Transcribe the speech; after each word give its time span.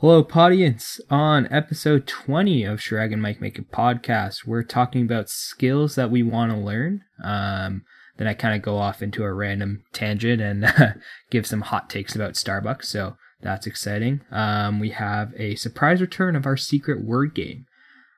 Hello, 0.00 0.28
audience. 0.34 1.00
On 1.08 1.48
episode 1.50 2.06
20 2.06 2.64
of 2.64 2.80
Shrag 2.80 3.14
and 3.14 3.22
Mike 3.22 3.40
Make 3.40 3.58
a 3.58 3.62
Podcast, 3.62 4.46
we're 4.46 4.62
talking 4.62 5.00
about 5.00 5.30
skills 5.30 5.94
that 5.94 6.10
we 6.10 6.22
want 6.22 6.52
to 6.52 6.58
learn. 6.58 7.00
Um, 7.24 7.82
then 8.18 8.26
I 8.26 8.34
kind 8.34 8.54
of 8.54 8.60
go 8.60 8.76
off 8.76 9.00
into 9.00 9.24
a 9.24 9.32
random 9.32 9.84
tangent 9.94 10.42
and 10.42 11.00
give 11.30 11.46
some 11.46 11.62
hot 11.62 11.88
takes 11.88 12.14
about 12.14 12.34
Starbucks, 12.34 12.84
so 12.84 13.16
that's 13.40 13.66
exciting. 13.66 14.20
Um, 14.30 14.80
we 14.80 14.90
have 14.90 15.32
a 15.38 15.54
surprise 15.54 16.02
return 16.02 16.36
of 16.36 16.44
our 16.44 16.58
secret 16.58 17.02
word 17.02 17.34
game. 17.34 17.64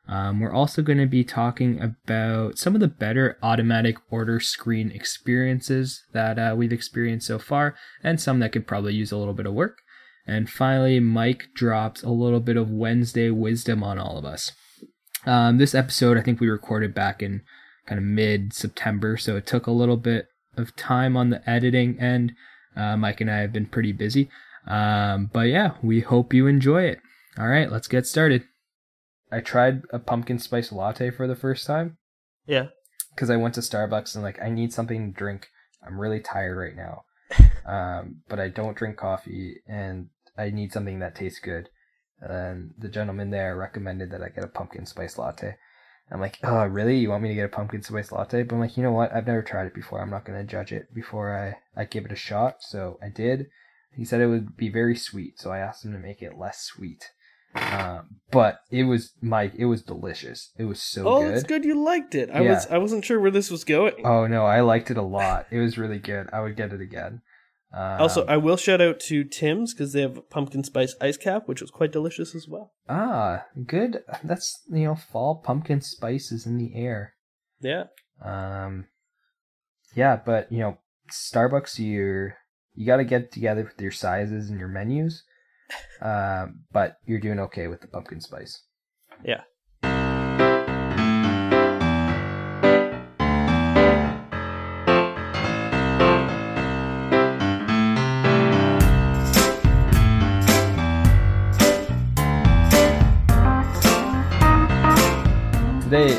Um, 0.08 0.40
we're 0.40 0.52
also 0.52 0.82
going 0.82 0.98
to 0.98 1.06
be 1.06 1.22
talking 1.22 1.80
about 1.80 2.58
some 2.58 2.74
of 2.74 2.80
the 2.80 2.88
better 2.88 3.38
automatic 3.40 3.98
order 4.10 4.40
screen 4.40 4.90
experiences 4.90 6.02
that 6.12 6.40
uh, 6.40 6.56
we've 6.58 6.72
experienced 6.72 7.28
so 7.28 7.38
far, 7.38 7.76
and 8.02 8.20
some 8.20 8.40
that 8.40 8.50
could 8.50 8.66
probably 8.66 8.94
use 8.94 9.12
a 9.12 9.16
little 9.16 9.32
bit 9.32 9.46
of 9.46 9.54
work. 9.54 9.78
And 10.28 10.48
finally, 10.50 11.00
Mike 11.00 11.48
drops 11.54 12.02
a 12.02 12.10
little 12.10 12.40
bit 12.40 12.56
of 12.58 12.70
Wednesday 12.70 13.30
wisdom 13.30 13.82
on 13.82 13.98
all 13.98 14.18
of 14.18 14.24
us. 14.26 14.52
Um, 15.26 15.56
this 15.58 15.74
episode, 15.74 16.18
I 16.18 16.22
think 16.22 16.38
we 16.38 16.48
recorded 16.48 16.94
back 16.94 17.22
in 17.22 17.42
kind 17.86 17.98
of 17.98 18.04
mid 18.04 18.52
September, 18.52 19.16
so 19.16 19.36
it 19.36 19.46
took 19.46 19.66
a 19.66 19.70
little 19.72 19.96
bit 19.96 20.26
of 20.56 20.76
time 20.76 21.16
on 21.16 21.30
the 21.30 21.48
editing 21.48 21.98
end. 21.98 22.32
Uh, 22.76 22.96
Mike 22.96 23.20
and 23.22 23.30
I 23.30 23.38
have 23.38 23.52
been 23.52 23.66
pretty 23.66 23.92
busy. 23.92 24.28
Um, 24.66 25.30
but 25.32 25.48
yeah, 25.48 25.72
we 25.82 26.00
hope 26.00 26.34
you 26.34 26.46
enjoy 26.46 26.82
it. 26.82 26.98
All 27.38 27.48
right, 27.48 27.72
let's 27.72 27.88
get 27.88 28.06
started. 28.06 28.44
I 29.32 29.40
tried 29.40 29.82
a 29.90 29.98
pumpkin 29.98 30.38
spice 30.38 30.70
latte 30.72 31.10
for 31.10 31.26
the 31.26 31.36
first 31.36 31.66
time 31.66 31.96
Yeah. 32.46 32.66
because 33.14 33.30
I 33.30 33.36
went 33.36 33.54
to 33.54 33.60
Starbucks 33.60 34.14
and 34.14 34.22
like 34.22 34.40
I 34.42 34.50
need 34.50 34.72
something 34.72 35.12
to 35.12 35.18
drink. 35.18 35.48
I'm 35.86 35.98
really 36.00 36.20
tired 36.20 36.56
right 36.56 36.74
now, 36.76 37.04
um, 37.66 38.22
but 38.28 38.38
I 38.40 38.48
don't 38.48 38.76
drink 38.76 38.96
coffee 38.98 39.56
and 39.66 40.08
I 40.38 40.50
need 40.50 40.72
something 40.72 41.00
that 41.00 41.14
tastes 41.14 41.40
good. 41.40 41.68
And 42.20 42.72
the 42.78 42.88
gentleman 42.88 43.30
there 43.30 43.56
recommended 43.56 44.10
that 44.10 44.22
I 44.22 44.28
get 44.28 44.44
a 44.44 44.48
pumpkin 44.48 44.86
spice 44.86 45.18
latte. 45.18 45.56
I'm 46.10 46.20
like, 46.20 46.38
oh, 46.42 46.64
really? 46.64 46.96
You 46.96 47.10
want 47.10 47.22
me 47.22 47.28
to 47.28 47.34
get 47.34 47.44
a 47.44 47.48
pumpkin 47.48 47.82
spice 47.82 48.10
latte? 48.10 48.42
But 48.42 48.54
I'm 48.54 48.60
like, 48.60 48.76
you 48.76 48.82
know 48.82 48.92
what? 48.92 49.14
I've 49.14 49.26
never 49.26 49.42
tried 49.42 49.66
it 49.66 49.74
before. 49.74 50.00
I'm 50.00 50.10
not 50.10 50.24
going 50.24 50.38
to 50.38 50.50
judge 50.50 50.72
it 50.72 50.94
before 50.94 51.36
I, 51.36 51.80
I 51.80 51.84
give 51.84 52.06
it 52.06 52.12
a 52.12 52.16
shot. 52.16 52.56
So 52.60 52.98
I 53.02 53.08
did. 53.08 53.46
He 53.94 54.04
said 54.04 54.20
it 54.20 54.28
would 54.28 54.56
be 54.56 54.70
very 54.70 54.96
sweet. 54.96 55.38
So 55.38 55.50
I 55.50 55.58
asked 55.58 55.84
him 55.84 55.92
to 55.92 55.98
make 55.98 56.22
it 56.22 56.38
less 56.38 56.60
sweet. 56.62 57.10
Um, 57.54 58.20
but 58.30 58.60
it 58.70 58.84
was, 58.84 59.12
Mike, 59.20 59.54
it 59.56 59.66
was 59.66 59.82
delicious. 59.82 60.52
It 60.58 60.64
was 60.64 60.80
so 60.82 61.06
oh, 61.06 61.22
good. 61.24 61.34
it's 61.34 61.44
good 61.44 61.64
you 61.64 61.82
liked 61.82 62.14
it. 62.14 62.30
I 62.32 62.40
Yeah. 62.40 62.54
was 62.54 62.66
I 62.66 62.78
wasn't 62.78 63.04
sure 63.04 63.20
where 63.20 63.30
this 63.30 63.50
was 63.50 63.64
going. 63.64 63.94
Oh, 64.04 64.26
no, 64.26 64.46
I 64.46 64.60
liked 64.60 64.90
it 64.90 64.96
a 64.96 65.02
lot. 65.02 65.46
It 65.50 65.58
was 65.58 65.76
really 65.78 65.98
good. 65.98 66.28
I 66.32 66.40
would 66.40 66.56
get 66.56 66.72
it 66.72 66.80
again. 66.80 67.20
Um, 67.72 68.00
also, 68.00 68.24
I 68.26 68.38
will 68.38 68.56
shout 68.56 68.80
out 68.80 68.98
to 69.00 69.24
Tim's 69.24 69.74
because 69.74 69.92
they 69.92 70.00
have 70.00 70.30
pumpkin 70.30 70.64
spice 70.64 70.94
ice 71.00 71.18
cap, 71.18 71.46
which 71.46 71.60
was 71.60 71.70
quite 71.70 71.92
delicious 71.92 72.34
as 72.34 72.48
well. 72.48 72.72
Ah, 72.88 73.44
good. 73.66 74.02
That's 74.24 74.62
you 74.70 74.84
know, 74.84 74.94
fall 74.94 75.36
pumpkin 75.36 75.82
spice 75.82 76.32
is 76.32 76.46
in 76.46 76.56
the 76.56 76.74
air. 76.74 77.14
Yeah. 77.60 77.84
Um, 78.24 78.86
yeah, 79.94 80.18
but 80.24 80.50
you 80.50 80.60
know, 80.60 80.78
Starbucks, 81.12 81.78
you're 81.78 82.36
you 82.74 82.86
got 82.86 82.96
to 82.98 83.04
get 83.04 83.32
together 83.32 83.64
with 83.64 83.80
your 83.80 83.90
sizes 83.90 84.48
and 84.48 84.58
your 84.58 84.68
menus. 84.68 85.24
Um, 86.00 86.60
but 86.72 86.96
you're 87.04 87.20
doing 87.20 87.40
okay 87.40 87.66
with 87.66 87.82
the 87.82 87.88
pumpkin 87.88 88.20
spice. 88.20 88.62
Yeah. 89.24 89.42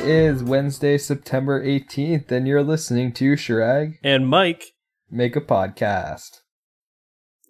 Is 0.10 0.44
Wednesday, 0.44 0.98
September 0.98 1.64
18th, 1.64 2.32
and 2.32 2.48
you're 2.48 2.64
listening 2.64 3.14
to 3.14 3.34
Shirag 3.34 4.00
And 4.04 4.28
Mike, 4.28 4.64
Make 5.12 5.36
a 5.36 5.40
Podcast. 5.42 6.40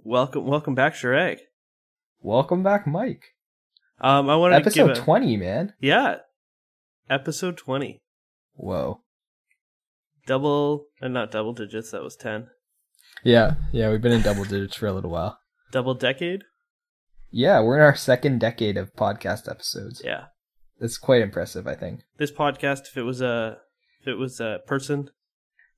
welcome 0.04 0.46
welcome 0.46 0.76
back, 0.76 0.94
Shrek. 0.94 1.38
Welcome 2.20 2.62
back, 2.62 2.86
Mike. 2.86 3.24
Um, 4.02 4.30
I 4.30 4.36
want 4.36 4.52
to 4.52 4.58
Episode 4.58 4.88
give 4.88 4.98
a, 4.98 5.00
20, 5.00 5.38
man. 5.38 5.74
Yeah. 5.80 6.18
Episode 7.10 7.56
twenty. 7.58 8.02
Whoa. 8.56 9.04
Double 10.28 10.88
and 11.02 11.14
not 11.14 11.32
double 11.32 11.54
digits, 11.54 11.92
that 11.92 12.04
was 12.04 12.18
ten. 12.18 12.48
Yeah, 13.24 13.54
yeah, 13.72 13.90
we've 13.90 14.02
been 14.02 14.12
in 14.12 14.22
double 14.22 14.44
digits 14.44 14.76
for 14.76 14.88
a 14.88 14.92
little 14.94 15.12
while. 15.12 15.40
Double 15.72 15.94
decade? 15.94 16.44
Yeah, 17.32 17.62
we're 17.62 17.78
in 17.78 17.84
our 17.84 17.96
second 17.96 18.40
decade 18.42 18.76
of 18.76 18.94
podcast 18.96 19.50
episodes. 19.50 20.02
Yeah. 20.04 20.26
That's 20.80 20.98
quite 20.98 21.22
impressive, 21.22 21.68
I 21.68 21.76
think. 21.76 22.02
This 22.18 22.32
podcast, 22.32 22.88
if 22.88 22.98
it 22.98 23.04
was 23.04 23.22
a 23.22 23.58
if 24.02 24.08
it 24.08 24.16
was 24.16 24.40
a 24.40 24.60
person, 24.66 25.10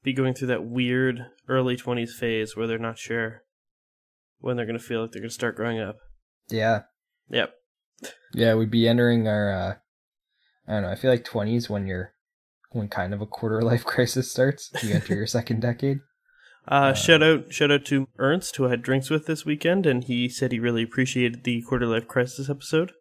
be 0.03 0.13
going 0.13 0.33
through 0.33 0.49
that 0.49 0.65
weird 0.65 1.25
early 1.47 1.75
twenties 1.75 2.13
phase 2.17 2.55
where 2.55 2.67
they're 2.67 2.77
not 2.77 2.97
sure 2.99 3.43
when 4.39 4.55
they're 4.57 4.65
gonna 4.65 4.79
feel 4.79 5.01
like 5.01 5.11
they're 5.11 5.21
gonna 5.21 5.29
start 5.31 5.55
growing 5.55 5.79
up. 5.79 5.97
Yeah, 6.49 6.81
Yep. 7.29 7.53
yeah, 8.33 8.55
we'd 8.55 8.71
be 8.71 8.87
entering 8.87 9.27
our. 9.27 9.51
uh 9.51 9.73
I 10.67 10.73
don't 10.73 10.83
know. 10.83 10.89
I 10.89 10.95
feel 10.95 11.11
like 11.11 11.25
twenties 11.25 11.69
when 11.69 11.87
you're 11.87 12.13
when 12.71 12.87
kind 12.87 13.13
of 13.13 13.21
a 13.21 13.25
quarter 13.25 13.61
life 13.61 13.83
crisis 13.93 14.31
starts. 14.31 14.71
You 14.83 14.93
enter 14.93 15.15
your 15.15 15.27
second 15.37 15.61
decade. 15.61 15.99
Uh, 16.67 16.93
shout 16.93 17.23
out, 17.23 17.51
shout 17.51 17.71
out 17.71 17.83
to 17.85 18.07
Ernst, 18.19 18.55
who 18.55 18.67
I 18.67 18.69
had 18.69 18.83
drinks 18.83 19.09
with 19.09 19.25
this 19.25 19.43
weekend, 19.45 19.87
and 19.87 20.03
he 20.03 20.29
said 20.29 20.51
he 20.51 20.59
really 20.59 20.83
appreciated 20.83 21.43
the 21.43 21.63
quarter 21.63 21.87
life 21.87 22.07
crisis 22.07 22.51
episode. 22.51 22.91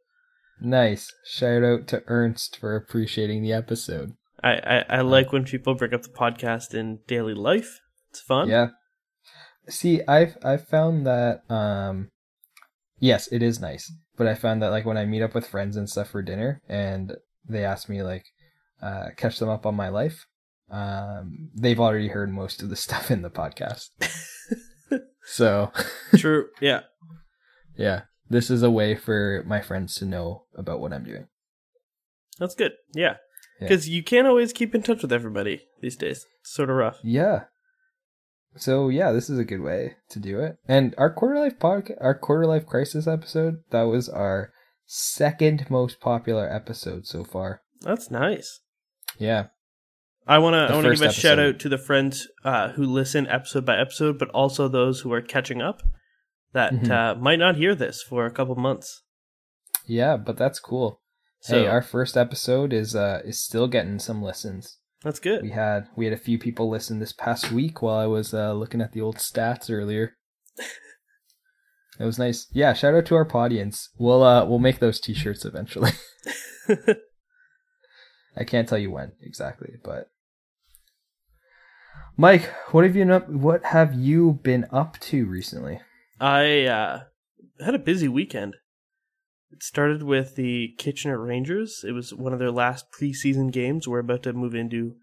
Nice. 0.60 1.12
Shout 1.24 1.64
out 1.64 1.86
to 1.88 2.02
Ernst 2.06 2.58
for 2.58 2.76
appreciating 2.76 3.42
the 3.42 3.52
episode. 3.52 4.12
I, 4.42 4.52
I, 4.52 4.84
I 4.88 5.00
like 5.02 5.32
when 5.32 5.44
people 5.44 5.74
bring 5.74 5.94
up 5.94 6.02
the 6.02 6.08
podcast 6.08 6.74
in 6.74 7.00
daily 7.06 7.34
life. 7.34 7.80
It's 8.10 8.20
fun. 8.20 8.48
Yeah. 8.48 8.68
See, 9.68 10.00
I've 10.08 10.36
I've 10.42 10.66
found 10.66 11.06
that 11.06 11.42
um 11.50 12.08
yes, 12.98 13.28
it 13.30 13.42
is 13.42 13.60
nice. 13.60 13.92
But 14.16 14.26
I 14.26 14.34
found 14.34 14.62
that 14.62 14.70
like 14.70 14.84
when 14.84 14.96
I 14.96 15.04
meet 15.04 15.22
up 15.22 15.34
with 15.34 15.46
friends 15.46 15.76
and 15.76 15.88
stuff 15.88 16.10
for 16.10 16.22
dinner 16.22 16.60
and 16.68 17.16
they 17.48 17.64
ask 17.64 17.88
me 17.88 18.02
like 18.02 18.24
uh 18.82 19.08
catch 19.16 19.38
them 19.38 19.48
up 19.48 19.66
on 19.66 19.74
my 19.74 19.88
life, 19.88 20.26
um 20.70 21.50
they've 21.54 21.80
already 21.80 22.08
heard 22.08 22.32
most 22.32 22.62
of 22.62 22.70
the 22.70 22.76
stuff 22.86 23.10
in 23.10 23.22
the 23.22 23.30
podcast. 23.30 23.88
so, 25.24 25.70
True. 26.16 26.48
Yeah. 26.60 26.80
yeah, 27.76 28.02
this 28.30 28.48
is 28.48 28.62
a 28.62 28.70
way 28.70 28.94
for 28.94 29.44
my 29.46 29.60
friends 29.60 29.96
to 29.96 30.06
know 30.06 30.44
about 30.56 30.80
what 30.80 30.92
I'm 30.92 31.04
doing. 31.04 31.26
That's 32.38 32.54
good. 32.54 32.72
Yeah. 32.94 33.16
Yeah. 33.60 33.68
Because 33.68 33.88
you 33.88 34.02
can't 34.02 34.26
always 34.26 34.52
keep 34.52 34.74
in 34.74 34.82
touch 34.82 35.02
with 35.02 35.12
everybody 35.12 35.62
these 35.82 35.96
days. 35.96 36.24
It's 36.40 36.54
sort 36.54 36.70
of 36.70 36.76
rough. 36.76 36.98
Yeah. 37.02 37.44
So 38.56 38.88
yeah, 38.88 39.12
this 39.12 39.28
is 39.28 39.38
a 39.38 39.44
good 39.44 39.60
way 39.60 39.96
to 40.08 40.18
do 40.18 40.40
it. 40.40 40.56
And 40.66 40.94
our 40.96 41.12
quarter 41.12 41.38
life 41.38 41.58
podcast, 41.58 41.98
our 42.00 42.14
quarter 42.14 42.46
life 42.46 42.66
crisis 42.66 43.06
episode, 43.06 43.58
that 43.70 43.82
was 43.82 44.08
our 44.08 44.52
second 44.86 45.66
most 45.68 46.00
popular 46.00 46.50
episode 46.50 47.06
so 47.06 47.24
far. 47.24 47.62
That's 47.80 48.10
nice. 48.10 48.60
Yeah. 49.18 49.48
I 50.26 50.38
want 50.38 50.54
to 50.54 50.72
I 50.72 50.74
want 50.74 50.86
to 50.86 50.94
give 50.94 51.02
a 51.02 51.12
shout 51.12 51.38
out 51.38 51.58
to 51.60 51.68
the 51.68 51.78
friends 51.78 52.28
uh, 52.44 52.70
who 52.70 52.84
listen 52.84 53.26
episode 53.26 53.66
by 53.66 53.78
episode, 53.78 54.18
but 54.18 54.30
also 54.30 54.68
those 54.68 55.00
who 55.00 55.12
are 55.12 55.22
catching 55.22 55.60
up 55.60 55.82
that 56.52 56.72
Mhm. 56.72 56.90
uh, 56.90 57.14
might 57.20 57.38
not 57.38 57.56
hear 57.56 57.74
this 57.74 58.02
for 58.02 58.26
a 58.26 58.30
couple 58.30 58.54
months. 58.56 59.02
Yeah, 59.86 60.16
but 60.16 60.36
that's 60.36 60.58
cool. 60.60 61.00
So 61.40 61.60
hey, 61.62 61.66
our 61.66 61.82
first 61.82 62.16
episode 62.16 62.72
is 62.72 62.94
uh 62.94 63.22
is 63.24 63.42
still 63.42 63.66
getting 63.68 63.98
some 63.98 64.22
listens. 64.22 64.76
that's 65.02 65.18
good. 65.20 65.42
We 65.42 65.50
had 65.50 65.88
we 65.96 66.04
had 66.04 66.12
a 66.12 66.18
few 66.18 66.38
people 66.38 66.68
listen 66.68 66.98
this 66.98 67.12
past 67.14 67.50
week 67.50 67.80
while 67.80 67.98
I 67.98 68.06
was 68.06 68.34
uh 68.34 68.52
looking 68.52 68.80
at 68.82 68.92
the 68.92 69.00
old 69.00 69.16
stats 69.16 69.70
earlier. 69.70 70.16
It 71.98 72.04
was 72.06 72.18
nice. 72.18 72.46
Yeah, 72.52 72.72
shout 72.72 72.94
out 72.94 73.04
to 73.06 73.14
our 73.14 73.28
audience. 73.36 73.90
We'll 73.98 74.22
uh 74.22 74.46
we'll 74.46 74.58
make 74.58 74.78
those 74.78 75.00
t-shirts 75.00 75.44
eventually. 75.44 75.90
I 78.36 78.44
can't 78.44 78.66
tell 78.68 78.78
you 78.78 78.90
when 78.90 79.12
exactly, 79.20 79.74
but 79.84 80.08
Mike, 82.16 82.44
what 82.72 82.84
have 82.84 82.96
you 82.96 83.12
up, 83.12 83.28
what 83.28 83.64
have 83.64 83.92
you 83.94 84.38
been 84.42 84.66
up 84.70 84.98
to 85.00 85.26
recently? 85.26 85.80
I 86.20 86.66
uh, 86.66 87.00
had 87.64 87.74
a 87.74 87.78
busy 87.78 88.08
weekend. 88.08 88.56
It 89.50 89.62
started 89.62 90.02
with 90.02 90.36
the 90.36 90.74
Kitchener 90.78 91.18
Rangers. 91.18 91.84
It 91.86 91.92
was 91.92 92.14
one 92.14 92.32
of 92.32 92.38
their 92.38 92.52
last 92.52 92.86
preseason 92.92 93.50
games. 93.50 93.88
We're 93.88 93.98
about 93.98 94.22
to 94.24 94.32
move 94.32 94.54
into 94.54 94.96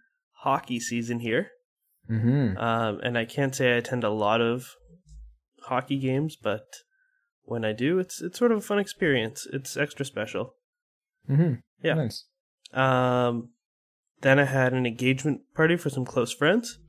hockey 0.43 0.79
season 0.79 1.19
here. 1.19 1.49
Mm-hmm. 2.09 2.57
Um, 2.57 2.99
and 3.03 3.17
I 3.17 3.25
can't 3.25 3.53
say 3.53 3.73
I 3.73 3.77
attend 3.77 4.03
a 4.03 4.09
lot 4.09 4.39
of 4.39 4.75
hockey 5.63 5.99
games, 5.99 6.37
but 6.41 6.65
when 7.43 7.65
I 7.65 7.73
do, 7.73 7.99
it's 7.99 8.21
it's 8.21 8.39
sort 8.39 8.51
of 8.51 8.59
a 8.59 8.61
fun 8.61 8.79
experience. 8.79 9.45
It's 9.51 9.75
extra 9.75 10.05
special. 10.05 10.53
Mm-hmm. 11.29 11.55
Yeah. 11.83 11.93
Nice. 11.95 12.25
Um, 12.73 13.49
then 14.21 14.39
I 14.39 14.45
had 14.45 14.73
an 14.73 14.85
engagement 14.85 15.41
party 15.55 15.75
for 15.75 15.89
some 15.89 16.05
close 16.05 16.33
friends, 16.33 16.79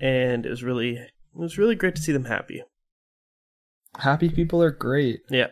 and 0.00 0.46
it 0.46 0.50
was 0.50 0.62
really 0.62 0.96
it 0.96 1.12
was 1.34 1.58
really 1.58 1.74
great 1.74 1.96
to 1.96 2.02
see 2.02 2.12
them 2.12 2.24
happy. 2.24 2.62
Happy 3.96 4.28
people 4.28 4.62
are 4.62 4.70
great. 4.70 5.20
Yeah. 5.30 5.48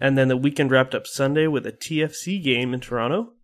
And 0.00 0.18
then 0.18 0.28
the 0.28 0.36
weekend 0.36 0.70
wrapped 0.70 0.94
up 0.94 1.06
Sunday 1.06 1.46
with 1.46 1.64
a 1.66 1.72
TFC 1.72 2.42
game 2.42 2.74
in 2.74 2.80
Toronto. 2.80 3.34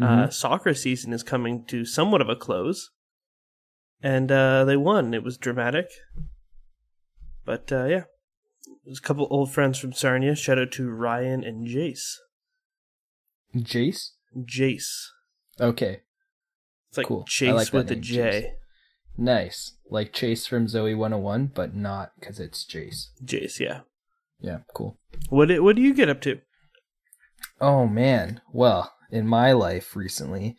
Uh, 0.00 0.26
Mhm. 0.28 0.32
soccer 0.32 0.74
season 0.74 1.12
is 1.12 1.22
coming 1.24 1.64
to 1.66 1.84
somewhat 1.84 2.20
of 2.20 2.28
a 2.28 2.36
close, 2.36 2.90
and 4.00 4.30
uh, 4.30 4.64
they 4.64 4.76
won. 4.76 5.12
It 5.12 5.24
was 5.24 5.36
dramatic, 5.36 5.90
but 7.44 7.72
uh, 7.72 7.84
yeah, 7.86 8.04
there's 8.84 8.98
a 8.98 9.02
couple 9.02 9.26
old 9.28 9.52
friends 9.52 9.76
from 9.78 9.92
Sarnia. 9.92 10.36
Shout 10.36 10.58
out 10.58 10.70
to 10.72 10.88
Ryan 10.88 11.42
and 11.42 11.66
Jace. 11.66 12.14
Jace. 13.56 14.10
Jace. 14.36 15.08
Okay, 15.60 16.02
It's 16.90 16.98
like 16.98 17.06
Cool. 17.08 17.24
Chase 17.24 17.52
like 17.54 17.72
with 17.72 17.90
a 17.90 17.96
J. 17.96 18.16
name, 18.22 18.32
J. 18.42 18.52
nice. 19.18 19.72
Like 19.90 20.12
Chase 20.12 20.46
from 20.46 20.66
Zoey 20.66 20.96
101, 20.96 21.52
but 21.54 21.74
not 21.74 22.12
because 22.18 22.40
it's 22.40 22.64
Jace. 22.64 23.08
Jace, 23.24 23.60
yeah. 23.60 23.80
Yeah, 24.40 24.58
cool. 24.74 24.98
What 25.28 25.48
do, 25.48 25.62
what 25.62 25.76
do 25.76 25.82
you 25.82 25.94
get 25.94 26.08
up 26.08 26.20
to? 26.22 26.40
Oh 27.60 27.86
man. 27.86 28.40
Well, 28.52 28.92
in 29.10 29.26
my 29.26 29.52
life 29.52 29.96
recently, 29.96 30.56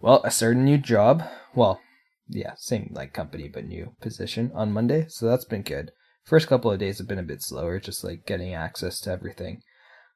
well, 0.00 0.22
I 0.24 0.30
started 0.30 0.58
a 0.58 0.62
new 0.62 0.78
job. 0.78 1.22
Well, 1.54 1.80
yeah, 2.28 2.54
same 2.56 2.90
like 2.94 3.12
company 3.12 3.48
but 3.48 3.66
new 3.66 3.94
position 4.00 4.50
on 4.54 4.72
Monday, 4.72 5.06
so 5.08 5.26
that's 5.26 5.44
been 5.44 5.62
good. 5.62 5.92
First 6.24 6.48
couple 6.48 6.70
of 6.70 6.78
days 6.78 6.98
have 6.98 7.08
been 7.08 7.18
a 7.18 7.24
bit 7.24 7.42
slower, 7.42 7.80
just 7.80 8.04
like 8.04 8.26
getting 8.26 8.54
access 8.54 9.00
to 9.00 9.10
everything. 9.10 9.62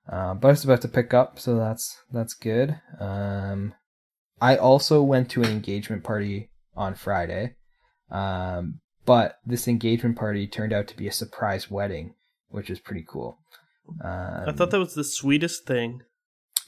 Um, 0.08 0.38
but 0.38 0.52
it's 0.52 0.64
about 0.64 0.82
to 0.82 0.88
pick 0.88 1.12
up, 1.12 1.38
so 1.38 1.56
that's 1.56 1.98
that's 2.12 2.34
good. 2.34 2.80
Um, 3.00 3.74
I 4.40 4.56
also 4.56 5.02
went 5.02 5.30
to 5.30 5.42
an 5.42 5.50
engagement 5.50 6.04
party 6.04 6.50
on 6.76 6.94
Friday, 6.94 7.56
um, 8.14 8.80
but 9.04 9.38
this 9.44 9.66
engagement 9.68 10.16
party 10.16 10.46
turned 10.46 10.72
out 10.72 10.86
to 10.88 10.96
be 10.96 11.08
a 11.08 11.12
surprise 11.12 11.70
wedding, 11.70 12.14
which 12.48 12.70
is 12.70 12.78
pretty 12.78 13.04
cool. 13.06 13.38
Um, 14.02 14.44
I 14.48 14.52
thought 14.52 14.70
that 14.70 14.78
was 14.78 14.94
the 14.94 15.04
sweetest 15.04 15.66
thing. 15.66 16.02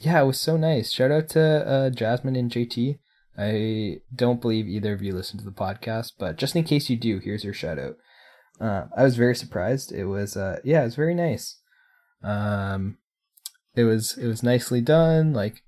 yeah, 0.01 0.21
it 0.21 0.27
was 0.27 0.39
so 0.41 0.57
nice. 0.57 0.93
Shout 0.93 1.11
out 1.11 1.29
to 1.31 1.41
uh, 1.67 1.91
Jasmine 1.91 2.37
and 2.37 2.51
JT. 2.51 2.99
I 3.39 4.01
don't 4.15 4.41
believe 4.41 4.67
either 4.67 4.93
of 4.93 5.03
you 5.03 5.15
listen 5.15 5.39
to 5.39 5.45
the 5.45 5.51
podcast, 5.51 6.13
but 6.19 6.37
just 6.37 6.57
in 6.57 6.65
case 6.65 6.91
you 6.91 6.97
do, 6.97 7.19
here's 7.19 7.45
your 7.45 7.55
shout 7.55 7.79
out. 7.79 7.97
Uh, 8.61 8.87
I 8.97 9.05
was 9.05 9.17
very 9.17 9.35
surprised. 9.35 9.93
It 9.93 10.07
was, 10.07 10.37
uh, 10.37 10.59
yeah, 10.65 10.83
it 10.83 10.87
was 10.87 10.95
very 10.97 11.15
nice. 11.15 11.59
Um, 12.23 12.99
it 13.75 13.85
was 13.85 14.17
it 14.17 14.27
was 14.27 14.43
nicely 14.43 14.81
done. 14.81 15.35
Like, 15.35 15.63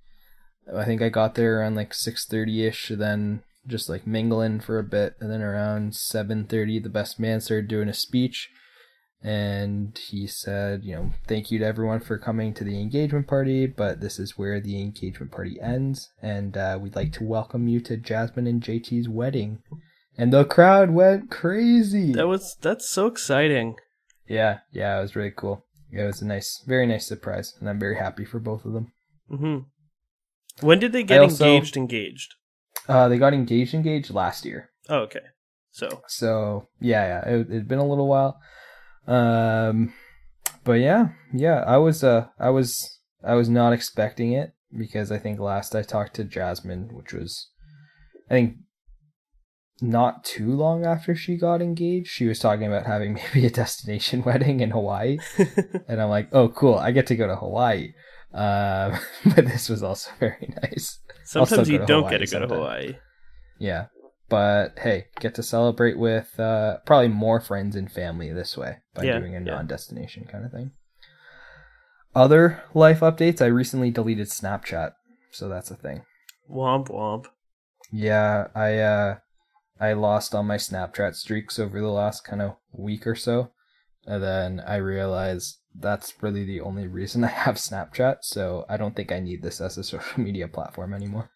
I 0.75 0.85
think 0.85 1.03
I 1.03 1.11
got 1.11 1.35
there 1.35 1.61
around 1.61 1.77
like 1.77 1.93
six 1.93 2.27
thirty 2.27 2.67
ish, 2.67 2.91
then 2.95 3.43
just 3.69 3.89
like 3.89 4.07
mingling 4.07 4.59
for 4.61 4.79
a 4.79 4.85
bit, 4.85 5.15
and 5.21 5.31
then 5.31 5.43
around 5.43 5.95
seven 5.95 6.45
thirty, 6.45 6.81
the 6.81 6.89
best 6.89 7.21
man 7.21 7.41
started 7.41 7.69
doing 7.69 7.89
a 7.89 7.95
speech 7.95 8.49
and 9.23 9.99
he 10.11 10.27
said, 10.27 10.85
you 10.85 10.95
know, 10.95 11.11
thank 11.27 11.51
you 11.51 11.59
to 11.59 11.65
everyone 11.65 11.99
for 12.01 12.19
coming 12.19 12.55
to 12.55 12.63
the 12.63 12.81
engagement 12.81 13.27
party, 13.27 13.67
but 13.67 14.01
this 14.01 14.19
is 14.19 14.39
where 14.39 14.61
the 14.61 14.81
engagement 14.81 15.33
party 15.33 15.59
ends, 15.61 16.11
and 16.23 16.57
uh, 16.57 16.79
we'd 16.81 16.95
like 16.95 17.13
to 17.13 17.25
welcome 17.25 17.67
you 17.67 17.81
to 17.81 17.97
Jasmine 17.97 18.47
and 18.47 18.63
JT's 18.63 19.09
wedding. 19.09 19.59
And 20.17 20.33
the 20.33 20.45
crowd 20.45 20.91
went 20.91 21.31
crazy. 21.31 22.13
That 22.13 22.29
was 22.29 22.57
that's 22.61 22.89
so 22.89 23.07
exciting. 23.07 23.77
yeah, 24.29 24.59
yeah, 24.73 24.99
it 24.99 25.03
was 25.03 25.17
really 25.17 25.33
cool. 25.37 25.65
It 25.91 26.03
was 26.05 26.23
a 26.23 26.27
nice, 26.27 26.63
very 26.67 26.87
nice 26.87 27.07
surprise, 27.09 27.55
and 27.59 27.69
I'm 27.69 27.79
very 27.81 27.97
happy 27.97 28.25
for 28.25 28.39
both 28.39 28.65
of 28.65 28.73
them. 28.73 28.93
Mm-hmm. 29.31 30.67
When 30.67 30.79
did 30.79 30.93
they 30.93 31.03
get 31.03 31.21
also- 31.23 31.45
engaged? 31.45 31.77
Engaged. 31.77 32.35
Uh, 32.89 33.09
they 33.09 33.19
got 33.19 33.35
engaged, 33.35 33.75
engaged 33.75 34.11
last 34.11 34.45
year. 34.45 34.71
Oh, 34.89 35.01
okay. 35.01 35.21
So 35.71 35.89
So 36.07 36.69
yeah, 36.81 37.23
yeah, 37.27 37.35
it 37.35 37.51
had 37.51 37.69
been 37.69 37.79
a 37.79 37.87
little 37.87 38.09
while. 38.09 38.41
Um, 39.07 39.93
but 40.65 40.81
yeah, 40.81 41.09
yeah, 41.33 41.65
I 41.67 41.77
was 41.77 42.03
uh, 42.03 42.27
I 42.39 42.51
was 42.51 43.01
I 43.23 43.35
was 43.35 43.49
not 43.49 43.73
expecting 43.73 44.33
it 44.33 44.55
because 44.77 45.11
I 45.11 45.19
think 45.19 45.41
last 45.41 45.75
I 45.75 45.83
talked 45.83 46.15
to 46.15 46.25
Jasmine, 46.25 46.91
which 46.93 47.13
was, 47.13 47.49
I 48.31 48.35
think, 48.35 48.57
not 49.81 50.25
too 50.25 50.53
long 50.53 50.85
after 50.85 51.15
she 51.15 51.37
got 51.37 51.63
engaged, 51.63 52.09
she 52.09 52.27
was 52.27 52.39
talking 52.39 52.67
about 52.67 52.87
having 52.87 53.15
maybe 53.35 53.47
a 53.47 53.51
destination 53.51 54.23
wedding 54.23 54.61
in 54.61 54.71
Hawaii, 54.71 55.19
and 55.89 56.01
I'm 56.01 56.11
like, 56.11 56.29
oh, 56.33 56.49
cool, 56.49 56.75
I 56.75 56.91
get 56.91 57.07
to 57.09 57.17
go 57.17 57.27
to 57.27 57.37
Hawaii. 57.37 57.93
Um, 58.33 58.99
but 59.35 59.47
this 59.47 59.69
was 59.69 59.83
also 59.83 60.11
very 60.19 60.55
nice. 60.63 61.01
Sometimes 61.29 61.69
you 61.69 61.79
don't 61.79 62.05
Hawaii 62.05 62.19
get 62.19 62.27
to 62.29 62.39
go 62.39 62.47
to. 62.47 62.55
Hawaii. 62.55 62.97
Yeah. 63.59 63.87
But 64.29 64.79
hey, 64.79 65.07
get 65.21 65.35
to 65.37 65.43
celebrate 65.43 65.99
with 65.99 66.39
uh, 66.39 66.79
probably 66.85 67.09
more 67.09 67.41
friends 67.41 67.75
and 67.77 67.91
family 67.91 68.33
this 68.33 68.57
way 68.57 68.79
by 68.95 69.05
Yeah, 69.05 69.19
doing 69.19 69.35
a 69.35 69.39
yeah. 69.39 69.55
non 69.55 69.67
destination 69.67 70.27
kind 70.31 70.45
of 70.45 70.53
thing. 70.53 70.73
Other 72.15 72.63
life 72.75 73.01
updates 73.01 73.41
I 73.41 73.47
recently 73.47 73.91
deleted 73.91 74.27
Snapchat, 74.29 74.93
so 75.31 75.49
that's 75.49 75.71
a 75.71 75.77
thing. 75.77 76.03
Womp 76.51 76.89
womp. 76.89 77.27
Yeah, 77.93 78.49
I 78.55 78.79
uh 78.79 79.17
I 79.81 79.93
lost 79.93 80.35
all 80.35 80.43
my 80.43 80.57
Snapchat 80.57 81.15
streaks 81.15 81.59
over 81.59 81.81
the 81.81 81.89
last 81.89 82.25
kind 82.25 82.43
of 82.43 82.57
week 82.73 83.07
or 83.07 83.15
so. 83.15 83.53
And 84.07 84.23
then 84.23 84.61
I 84.67 84.77
realized 84.77 85.58
that's 85.75 86.15
really 86.23 86.45
the 86.45 86.61
only 86.61 86.87
reason 86.87 87.25
I 87.25 87.29
have 87.29 87.57
Snapchat, 87.57 88.19
so 88.23 88.65
I 88.69 88.77
don't 88.77 88.95
think 88.97 89.13
I 89.13 89.21
need 89.21 89.43
this 89.43 89.61
as 89.61 89.79
a 89.79 89.85
social 89.85 90.23
media 90.23 90.49
platform 90.49 90.95
anymore. 90.95 91.31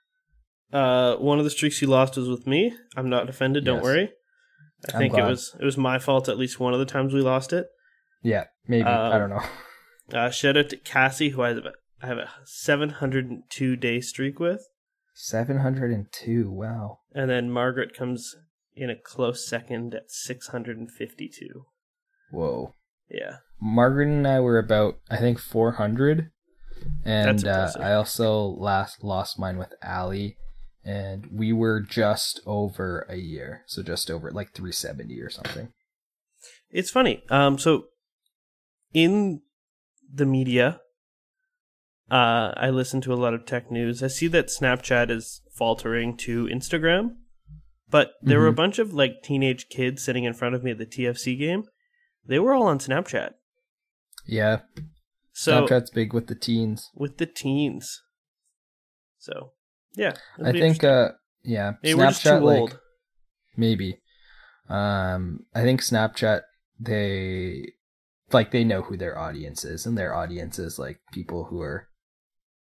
Uh, 0.73 1.17
one 1.17 1.39
of 1.39 1.45
the 1.45 1.51
streaks 1.51 1.83
you 1.83 1.89
lost 1.89 2.17
was 2.17 2.29
with 2.29 2.47
me. 2.47 2.75
I'm 2.97 3.11
not 3.11 3.29
offended. 3.29 3.65
Don't 3.65 3.77
Yes. 3.77 3.85
worry. 3.85 4.11
I 4.89 4.95
I'm 4.95 4.99
think 4.99 5.15
it 5.17 5.23
was 5.23 5.55
it 5.61 5.65
was 5.65 5.77
my 5.77 5.99
fault 5.99 6.29
at 6.29 6.39
least 6.39 6.59
one 6.59 6.73
of 6.73 6.79
the 6.81 6.87
times 6.87 7.13
we 7.15 7.21
lost 7.21 7.53
it. 7.53 7.67
Yeah, 8.23 8.45
maybe. 8.67 8.85
I 8.89 9.13
Um, 9.13 9.21
don't 9.21 9.31
know. 9.31 9.43
Uh, 10.13 10.29
shout 10.31 10.57
out 10.59 10.69
to 10.69 10.77
Cassie, 10.77 11.31
who 11.31 11.41
I 11.43 11.49
have 11.49 11.59
a, 11.59 11.73
I 12.03 12.07
have 12.09 12.19
a 12.19 12.29
702 12.45 13.77
day 13.77 14.01
streak 14.01 14.39
with, 14.41 14.67
702. 15.15 16.51
Wow. 16.51 16.99
and 17.15 17.31
then 17.31 17.51
Margaret 17.51 17.97
comes 17.97 18.35
in 18.75 18.91
a 18.91 18.97
close 18.97 19.49
second 19.49 19.95
at 19.95 20.11
652. 20.11 21.65
Whoa. 22.31 22.75
Yeah, 23.11 23.37
Margaret 23.61 24.09
and 24.09 24.27
I 24.27 24.41
were 24.41 24.59
about, 24.59 24.99
I 25.11 25.17
think, 25.19 25.39
400. 25.39 26.31
And 27.05 27.47
uh. 27.47 27.71
I 27.79 27.93
also 27.93 28.41
last 28.41 29.05
lost 29.05 29.39
mine 29.39 29.57
with 29.57 29.73
Allie, 29.83 30.37
and 30.85 31.27
we 31.31 31.53
were 31.53 31.81
just 31.81 32.41
over 32.47 33.07
a 33.09 33.17
year. 33.17 33.63
So 33.67 33.83
just 33.83 34.11
over 34.11 34.31
like 34.33 34.53
370 34.55 35.21
or 35.21 35.31
something. 35.31 35.73
it's 36.71 36.91
funny. 36.91 37.23
Um, 37.29 37.59
so 37.59 37.85
in 38.93 39.43
the 40.13 40.27
media, 40.27 40.81
uh, 42.11 42.53
I 42.57 42.71
listen 42.71 43.01
to 43.03 43.13
a 43.13 43.17
lot 43.17 43.35
of 43.35 43.47
tech 43.47 43.71
news. 43.71 44.03
I 44.03 44.09
see 44.09 44.27
that 44.29 44.49
Snapchat 44.49 45.11
is 45.11 45.41
faltering 45.57 46.17
to 46.19 46.47
Instagram, 46.47 47.17
but 47.89 48.13
there 48.23 48.41
were 48.41 48.49
a 48.49 48.53
Mhm. 48.53 48.57
bunch 48.57 48.79
of 48.79 48.93
like 48.93 49.23
teenage 49.23 49.69
kids 49.69 50.03
sitting 50.05 50.25
in 50.25 50.35
front 50.35 50.55
of 50.55 50.65
me 50.65 50.73
at 50.73 50.79
the 50.79 50.87
TFC 50.87 51.37
game. 51.39 51.65
They 52.27 52.39
were 52.39 52.55
all 52.55 52.67
on 52.67 52.79
Snapchat. 52.79 53.33
Yeah. 54.27 54.61
So 55.33 55.67
Snapchat's 55.67 55.91
big 55.91 56.13
with 56.13 56.27
the 56.27 56.35
teens. 56.35 56.91
with 56.95 57.19
the 57.19 57.27
teens. 57.27 58.03
So 59.19 59.53
yeah, 59.95 60.15
I 60.43 60.53
think, 60.53 60.83
uh, 60.85 61.11
yeah. 61.45 61.73
Maybe 61.83 61.95
we're 61.95 62.07
just 62.09 62.23
too 62.23 62.31
Snapchat, 62.31 62.43
like, 62.43 62.61
old. 62.61 62.81
maybe. 63.57 64.01
Um, 64.69 65.41
I 65.55 65.63
think 65.63 65.81
Snapchat, 65.83 66.43
they, 66.81 67.73
like, 68.33 68.51
they 68.51 68.65
know 68.65 68.83
who 68.83 68.97
their 68.97 69.19
audience 69.19 69.65
is, 69.65 69.85
and 69.85 69.99
their 69.99 70.15
audience 70.15 70.59
is, 70.59 70.79
like, 70.79 71.01
people 71.13 71.45
who 71.45 71.61
are 71.61 71.89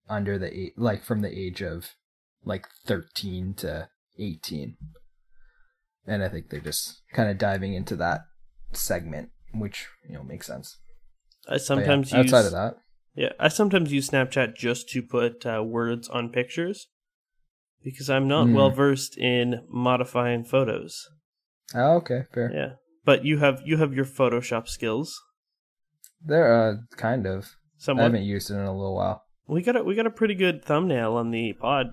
under 0.07 0.37
the, 0.37 0.55
eight, 0.55 0.77
like, 0.77 1.03
from 1.03 1.21
the 1.21 1.31
age 1.31 1.61
of, 1.61 1.95
like, 2.43 2.67
13 2.85 3.55
to 3.55 3.89
18. 4.19 4.77
And 6.05 6.23
I 6.23 6.29
think 6.29 6.49
they're 6.49 6.59
just 6.59 7.01
kind 7.11 7.29
of 7.29 7.37
diving 7.39 7.73
into 7.73 7.95
that 7.95 8.21
segment, 8.71 9.29
which, 9.59 9.87
you 10.07 10.15
know, 10.15 10.23
makes 10.23 10.47
sense. 10.47 10.77
I 11.47 11.53
But 11.53 11.61
yeah, 11.61 11.65
sometimes 11.65 12.11
use 12.11 12.33
outside 12.33 12.45
of 12.47 12.51
that, 12.53 12.77
yeah, 13.15 13.31
I 13.39 13.47
sometimes 13.49 13.91
use 13.93 14.09
Snapchat 14.09 14.55
just 14.55 14.89
to 14.89 15.01
put 15.01 15.45
uh, 15.45 15.63
words 15.63 16.09
on 16.09 16.29
pictures 16.29 16.87
because 17.83 18.09
I'm 18.09 18.27
not 18.27 18.47
Mm. 18.47 18.53
well 18.53 18.71
versed 18.71 19.17
in 19.17 19.61
modifying 19.69 20.43
photos. 20.43 21.07
oh, 21.73 21.95
okay, 21.97 22.23
fair. 22.33 22.51
Yeah, 22.53 22.71
but 23.05 23.23
you 23.25 23.37
have 23.39 23.61
you 23.65 23.77
have 23.77 23.93
your 23.93 24.05
Photoshop 24.05 24.67
skills. 24.67 25.21
They're, 26.23 26.51
uh, 26.53 26.73
kind 26.97 27.25
of. 27.27 27.55
I 27.87 28.01
haven't 28.01 28.23
used 28.23 28.49
it 28.49 28.55
in 28.55 28.61
a 28.61 28.75
little 28.75 28.95
while. 28.95 29.21
we 29.47 29.61
got 29.61 29.75
a 29.75 29.83
we 29.83 29.93
got 29.95 30.07
a 30.07 30.11
pretty 30.11 30.33
good 30.35 30.65
thumbnail 30.65 31.13
on 31.13 31.29
the 31.31 31.53
pod. 31.53 31.87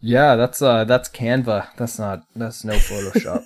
Yeah, 0.00 0.36
that's 0.36 0.62
uh 0.62 0.84
that's 0.84 1.08
Canva. 1.10 1.68
That's 1.76 1.98
not 1.98 2.22
that's 2.34 2.64
no 2.64 2.72
Photoshop. 2.90 3.44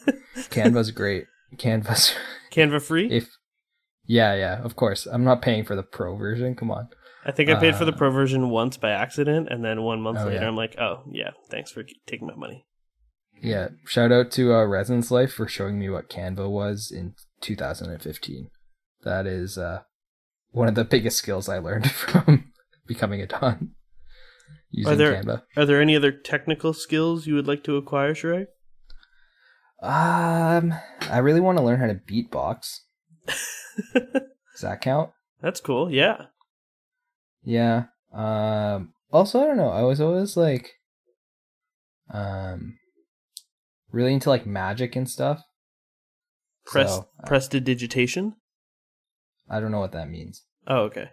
Canva's 0.51 0.91
great. 0.93 1.27
Canva's 1.57 2.15
Canva 2.53 2.83
free. 2.83 3.09
if 3.11 3.29
yeah, 4.05 4.35
yeah, 4.35 4.63
of 4.63 4.77
course. 4.77 5.07
I'm 5.07 5.25
not 5.25 5.43
paying 5.43 5.65
for 5.65 5.75
the 5.75 5.83
pro 5.83 6.17
version. 6.17 6.55
Come 6.55 6.71
on. 6.71 6.89
I 7.25 7.33
think 7.33 7.51
I 7.51 7.57
paid 7.59 7.75
for 7.75 7.85
the 7.85 7.93
uh, 7.93 7.97
pro 7.97 8.11
version 8.13 8.51
once 8.51 8.77
by 8.77 8.91
accident, 8.91 9.49
and 9.51 9.65
then 9.65 9.83
one 9.83 10.01
month 10.01 10.19
Oh, 10.21 10.27
later, 10.27 10.43
yeah. 10.43 10.47
I'm 10.49 10.55
like, 10.57 10.79
oh 10.79 11.03
yeah, 11.11 11.31
thanks 11.51 11.73
for 11.73 11.83
taking 12.07 12.29
my 12.29 12.37
money. 12.37 12.65
Yeah, 13.43 13.69
shout 13.85 14.13
out 14.13 14.31
to 14.33 14.55
uh, 14.55 14.65
Residence 14.65 15.11
Life 15.11 15.33
for 15.33 15.49
showing 15.49 15.79
me 15.79 15.91
what 15.91 16.09
Canva 16.09 16.49
was 16.49 16.93
in 16.95 17.15
2015. 17.41 18.49
That 19.03 19.27
is 19.27 19.59
uh 19.59 19.81
one 20.53 20.69
of 20.69 20.75
the 20.77 20.85
biggest 20.85 21.19
skills 21.19 21.49
I 21.49 21.59
learned 21.59 21.91
from 21.93 22.53
becoming 22.87 23.21
a 23.21 23.27
don 23.27 23.73
using 24.71 24.97
there- 24.97 25.21
Canva. 25.23 25.43
Are 25.57 25.65
there 25.67 25.81
any 25.83 25.97
other 25.97 26.13
technical 26.13 26.73
skills 26.73 27.27
you 27.27 27.35
would 27.35 27.49
like 27.49 27.65
to 27.65 27.77
acquire, 27.77 28.15
Shrek? 28.15 28.47
Um, 29.83 30.75
I 31.03 31.19
really 31.19 31.41
want 31.41 31.59
to 31.59 31.65
learn 31.65 31.81
how 31.81 31.87
to 31.87 31.95
beatbox. 31.95 32.81
Does 33.95 34.63
that 34.63 34.81
count? 34.81 35.11
That's 35.43 35.61
cool. 35.61 35.91
Yeah. 35.91 36.27
Yeah. 37.45 37.85
Um. 38.13 38.93
Also, 39.13 39.41
I 39.41 39.47
don't 39.47 39.57
know. 39.57 39.71
I 39.71 39.83
was 39.83 40.01
always 40.01 40.37
like, 40.37 40.73
um, 42.13 42.79
really 43.93 44.15
into 44.15 44.31
like 44.31 44.47
magic 44.47 44.97
and 44.97 45.09
stuff. 45.09 45.43
Press 46.65 46.95
So, 46.97 47.09
uh, 47.23 47.27
prestidigitation. 47.27 48.35
I 49.49 49.61
don't 49.61 49.71
know 49.71 49.81
what 49.81 49.93
that 49.93 50.11
means. 50.11 50.43
Oh, 50.69 50.79
okay. 50.91 51.11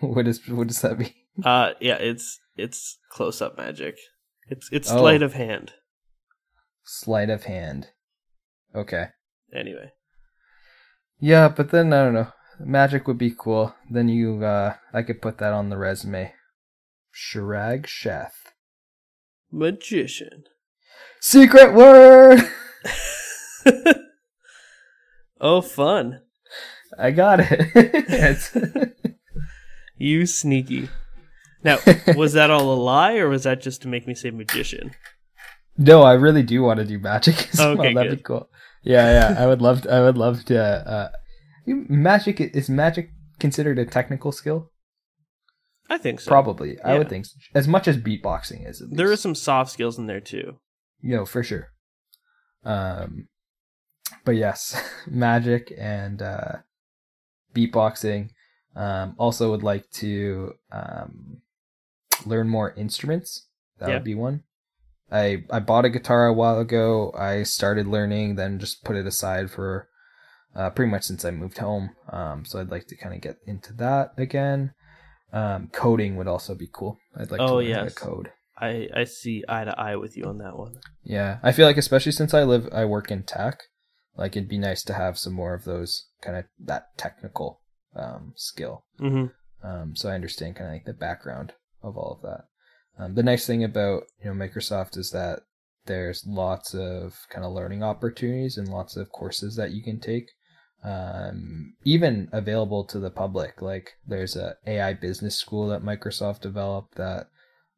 what 0.00 0.26
is 0.26 0.40
what 0.48 0.66
does 0.66 0.80
that 0.80 0.98
mean? 0.98 1.12
Uh, 1.44 1.74
yeah, 1.80 1.94
it's 1.94 2.40
it's 2.56 2.98
close 3.12 3.40
up 3.40 3.56
magic. 3.56 3.96
It's 4.48 4.68
it's 4.72 4.90
Oh. 4.90 4.98
sleight 4.98 5.22
of 5.22 5.34
hand. 5.34 5.74
Sleight 6.84 7.30
of 7.30 7.44
hand. 7.44 7.88
Okay. 8.74 9.06
Anyway, 9.54 9.92
Yeah, 11.20 11.48
but 11.48 11.70
then 11.70 11.92
I 11.92 12.04
don't 12.04 12.14
know. 12.14 12.28
Magic 12.58 13.06
would 13.06 13.18
be 13.18 13.34
cool. 13.36 13.74
Then 13.90 14.08
you, 14.08 14.42
uh, 14.44 14.74
I 14.92 15.02
could 15.02 15.20
put 15.20 15.38
that 15.38 15.52
on 15.52 15.68
the 15.68 15.76
resume. 15.76 16.32
Shirag 17.14 17.86
Sheth. 17.86 18.52
magician. 19.50 20.44
Secret 21.20 21.74
word. 21.74 22.40
oh, 25.40 25.60
fun! 25.60 26.20
I 26.98 27.10
got 27.10 27.40
it. 27.42 28.92
You 29.98 30.26
sneaky. 30.26 30.88
Now, 31.62 31.78
was 32.16 32.32
that 32.32 32.50
all 32.50 32.72
a 32.72 32.74
lie, 32.74 33.18
or 33.18 33.28
was 33.28 33.44
that 33.44 33.60
just 33.60 33.82
to 33.82 33.88
make 33.88 34.04
me 34.04 34.14
say 34.16 34.30
magician? 34.32 34.90
No, 35.76 36.02
I 36.02 36.12
really 36.14 36.42
do 36.42 36.62
want 36.62 36.78
to 36.80 36.84
do 36.86 36.98
magic 36.98 37.48
as 37.52 37.60
Okay, 37.60 37.78
well. 37.78 37.94
That'd 37.94 38.10
good. 38.10 38.16
be 38.18 38.22
cool. 38.22 38.48
Yeah, 38.82 39.30
yeah. 39.34 39.42
I 39.42 39.46
would 39.46 39.62
love. 39.62 39.82
To, 39.82 39.92
I 39.92 40.00
would 40.00 40.18
love 40.18 40.44
to. 40.46 40.58
Uh, 40.60 41.08
magic 41.66 42.40
is 42.40 42.68
magic 42.68 43.10
considered 43.38 43.78
a 43.78 43.86
technical 43.86 44.32
skill? 44.32 44.70
I 45.90 45.98
think 45.98 46.20
so. 46.20 46.28
Probably. 46.30 46.80
I 46.80 46.96
would 46.98 47.08
think 47.08 47.26
so. 47.26 47.36
as 47.54 47.68
much 47.68 47.86
as 47.86 47.96
beatboxing 47.98 48.68
is. 48.68 48.80
Least. 48.80 48.96
There 48.96 49.12
is 49.12 49.20
some 49.20 49.34
soft 49.34 49.70
skills 49.70 49.98
in 49.98 50.06
there 50.06 50.20
too. 50.20 50.58
you 51.00 51.16
know 51.16 51.26
for 51.26 51.42
sure 51.42 51.68
um 52.64 53.26
but 54.24 54.36
yes 54.36 54.80
magic 55.08 55.72
and 55.76 56.22
uh 56.22 56.52
beatboxing 57.54 58.30
um 58.76 59.14
also 59.18 59.50
would 59.50 59.62
like 59.64 59.90
to 59.90 60.52
um 60.70 61.42
learn 62.24 62.48
more 62.48 62.72
instruments 62.76 63.48
that 63.78 63.88
Yeah. 63.88 63.94
would 63.96 64.04
be 64.04 64.14
one 64.14 64.44
i 65.12 65.44
i 65.50 65.58
bought 65.60 65.84
a 65.84 65.90
guitar 65.90 66.26
a 66.26 66.32
while 66.32 66.58
ago 66.58 67.12
i 67.16 67.42
started 67.44 67.86
learning 67.86 68.34
then 68.36 68.58
just 68.58 68.82
put 68.84 68.96
it 68.96 69.06
aside 69.06 69.50
for 69.50 69.88
uh 70.56 70.70
pretty 70.70 70.90
much 70.90 71.04
since 71.04 71.24
i 71.24 71.30
moved 71.30 71.58
home 71.58 71.90
um 72.10 72.44
so 72.44 72.58
i'd 72.60 72.70
like 72.70 72.86
to 72.86 72.96
kind 72.96 73.14
of 73.14 73.20
get 73.20 73.36
into 73.46 73.72
that 73.74 74.12
again 74.16 74.72
um 75.32 75.68
coding 75.72 76.16
would 76.16 76.26
also 76.28 76.54
be 76.54 76.68
cool 76.72 76.98
i'd 77.16 77.30
like 77.30 77.38
to 77.40 77.44
Oh, 77.44 77.56
learn 77.56 77.72
how 77.72 77.84
to 77.84 77.90
code 77.90 78.30
I 78.58 78.88
I 78.94 79.04
see 79.04 79.42
eye 79.48 79.64
to 79.64 79.78
eye 79.80 79.96
with 79.96 80.16
you 80.16 80.24
on 80.24 80.38
that 80.38 80.56
one. 80.56 80.74
yeah, 81.02 81.38
I 81.42 81.50
feel 81.50 81.66
like 81.66 81.78
especially 81.78 82.12
since 82.12 82.32
I 82.32 82.44
live, 82.44 82.68
I 82.70 82.84
work 82.84 83.10
in 83.10 83.24
tech, 83.24 83.62
like 84.16 84.36
it'd 84.36 84.48
be 84.48 84.58
nice 84.58 84.84
to 84.84 84.92
have 84.94 85.18
some 85.18 85.32
more 85.32 85.52
of 85.54 85.64
those 85.64 86.06
kind 86.20 86.36
of 86.36 86.44
that 86.60 86.96
technical 86.96 87.60
um, 87.96 88.34
skill. 88.36 88.84
Mm-hmm. 89.00 89.66
Um, 89.66 89.96
so 89.96 90.10
I 90.10 90.14
understand 90.14 90.54
kind 90.56 90.68
of 90.68 90.74
like 90.74 90.84
the 90.84 90.92
background 90.92 91.54
of 91.82 91.96
all 91.96 92.12
of 92.12 92.22
that. 92.28 92.44
Um, 92.98 93.14
the 93.14 93.22
nice 93.22 93.46
thing 93.46 93.64
about 93.64 94.04
you 94.22 94.32
know 94.32 94.36
Microsoft 94.36 94.96
is 94.96 95.10
that 95.10 95.40
there's 95.86 96.24
lots 96.26 96.74
of 96.74 97.16
kind 97.30 97.44
of 97.44 97.52
learning 97.52 97.82
opportunities 97.82 98.56
and 98.56 98.68
lots 98.68 98.96
of 98.96 99.10
courses 99.10 99.56
that 99.56 99.72
you 99.72 99.82
can 99.82 99.98
take, 99.98 100.30
um, 100.84 101.74
even 101.84 102.28
available 102.32 102.84
to 102.84 102.98
the 102.98 103.10
public. 103.10 103.60
Like 103.60 103.92
there's 104.06 104.36
a 104.36 104.56
AI 104.66 104.94
business 104.94 105.36
school 105.36 105.68
that 105.68 105.82
Microsoft 105.82 106.40
developed 106.40 106.94
that 106.96 107.28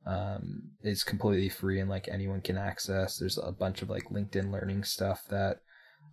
um, 0.06 0.72
is 0.82 1.02
completely 1.02 1.48
free 1.48 1.80
and 1.80 1.88
like 1.88 2.08
anyone 2.08 2.40
can 2.40 2.58
access. 2.58 3.16
There's 3.16 3.38
a 3.38 3.52
bunch 3.52 3.82
of 3.82 3.88
like 3.88 4.04
LinkedIn 4.10 4.50
learning 4.50 4.84
stuff 4.84 5.22
that 5.30 5.60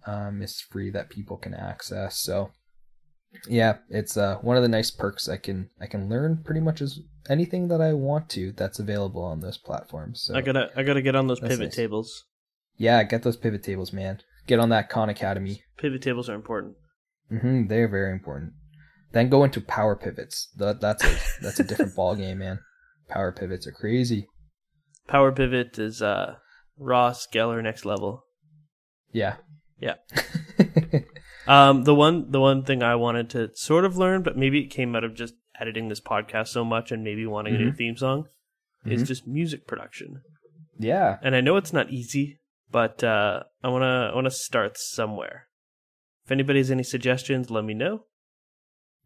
um, 0.06 0.42
is 0.42 0.62
free 0.62 0.90
that 0.92 1.10
people 1.10 1.38
can 1.38 1.54
access. 1.54 2.18
So 2.18 2.52
yeah, 3.48 3.78
it's 3.90 4.18
uh, 4.18 4.38
one 4.42 4.58
of 4.58 4.64
the 4.64 4.70
nice 4.70 4.92
perks. 4.92 5.28
I 5.30 5.38
can 5.38 5.70
I 5.80 5.88
can 5.88 6.10
learn 6.10 6.42
pretty 6.44 6.62
much 6.62 6.82
as 6.82 7.00
anything 7.30 7.68
that 7.70 7.82
I 7.82 7.94
want 7.94 8.30
to 8.32 8.52
that's 8.52 8.80
available 8.80 9.24
on 9.24 9.40
those 9.40 9.58
platforms. 9.58 10.22
So 10.24 10.36
I 10.36 10.42
gotta 10.42 10.70
I 10.76 10.84
gotta 10.84 11.02
get 11.02 11.16
on 11.16 11.28
those 11.28 11.40
pivot 11.40 11.60
nice. 11.60 11.76
tables. 11.76 12.26
yeah, 12.78 13.04
get 13.04 13.24
those 13.24 13.38
pivot 13.38 13.64
tables, 13.64 13.94
man. 13.94 14.20
Get 14.48 14.60
on 14.60 14.70
that 14.70 14.90
Khan 14.90 15.10
Academy. 15.10 15.64
Pivot 15.78 16.02
tables 16.02 16.30
are 16.30 16.36
important. 16.36 16.76
hmm 17.30 17.68
they're 17.68 17.88
very 17.88 18.12
important. 18.12 18.54
Then 19.14 19.30
go 19.30 19.44
into 19.44 19.62
power 19.62 19.96
pivots. 19.96 20.50
That, 20.58 20.80
that's 20.82 21.04
a 21.04 21.18
that's 21.42 21.60
a 21.60 21.64
different 21.64 21.96
ball 21.98 22.16
game, 22.16 22.40
man. 22.40 22.60
Power 23.10 23.32
pivots 23.32 23.68
are 23.68 23.72
crazy. 23.72 24.28
Power 25.08 25.32
pivot 25.32 25.78
is 25.78 26.02
uh 26.02 26.36
Ross 26.78 27.28
Geller 27.34 27.62
next 27.62 27.86
level. 27.86 28.24
Yeah. 29.12 29.36
Yeah. 29.80 29.96
Um, 31.48 31.84
the 31.86 31.96
one 31.96 32.32
the 32.32 32.40
one 32.40 32.64
thing 32.64 32.84
I 32.84 32.96
wanted 32.96 33.30
to 33.32 33.50
sort 33.56 33.86
of 33.86 33.98
learn, 33.98 34.22
but 34.24 34.38
maybe 34.38 34.60
it 34.62 34.68
came 34.68 34.96
out 34.96 35.04
of 35.04 35.16
just 35.16 35.34
editing 35.60 35.90
this 35.90 36.02
podcast 36.02 36.48
so 36.50 36.64
much 36.64 36.92
and 36.92 37.04
maybe 37.04 37.26
wanting 37.26 37.56
a 37.56 37.58
new 37.58 37.72
Mhm. 37.72 37.78
theme 37.78 37.98
song, 37.98 38.28
is 38.86 39.04
Mhm. 39.04 39.08
just 39.08 39.28
music 39.28 39.68
production. 39.68 40.22
yeah. 40.78 41.20
And 41.22 41.36
I 41.36 41.42
know 41.42 41.58
it's 41.58 41.74
not 41.74 41.92
easy, 41.92 42.40
but 42.72 43.04
uh, 43.04 43.44
I 43.64 43.68
wanna 43.70 44.10
I 44.12 44.16
wanna 44.16 44.32
start 44.32 44.78
somewhere. 44.78 45.48
If 46.26 46.32
anybody 46.32 46.60
has 46.60 46.72
any 46.72 46.84
suggestions, 46.84 47.50
let 47.52 47.64
me 47.66 47.74
know. 47.74 48.06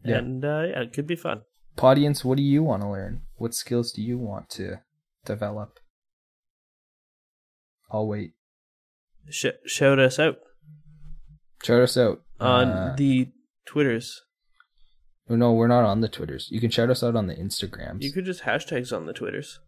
Yeah. 0.04 0.18
And 0.20 0.44
uh, 0.46 0.64
yeah, 0.70 0.82
it 0.82 0.94
could 0.94 1.08
be 1.08 1.16
fun. 1.16 1.42
Audience, 1.80 2.24
what 2.24 2.38
do 2.38 2.44
you 2.44 2.64
want 2.64 2.82
to 2.84 2.90
learn? 2.90 3.24
What 3.36 3.54
skills 3.54 3.92
do 3.92 4.02
you 4.02 4.18
want 4.18 4.50
to 4.52 4.82
develop? 5.26 5.80
I'll 7.92 8.08
wait. 8.08 8.34
Sh- 9.30 9.60
shout 9.66 10.00
us 10.00 10.20
out 10.20 10.38
Shout 11.64 11.82
us 11.82 11.98
out 11.98 12.22
on 12.40 12.68
Uh, 12.70 12.96
the 12.98 13.32
Twitters. 13.66 14.22
oh, 15.30 15.36
no, 15.36 15.54
we're 15.54 15.68
not 15.68 15.84
on 15.86 16.02
the 16.02 16.10
Twitters. 16.10 16.48
You 16.52 16.60
can 16.60 16.70
shout 16.72 16.90
us 16.90 17.02
out 17.04 17.16
on 17.16 17.28
the 17.28 17.36
Instagrams. 17.36 18.02
You 18.04 18.12
could 18.12 18.26
just 18.26 18.44
hashtags 18.44 18.96
on 18.96 19.06
the 19.06 19.14
Twitters. 19.14 19.60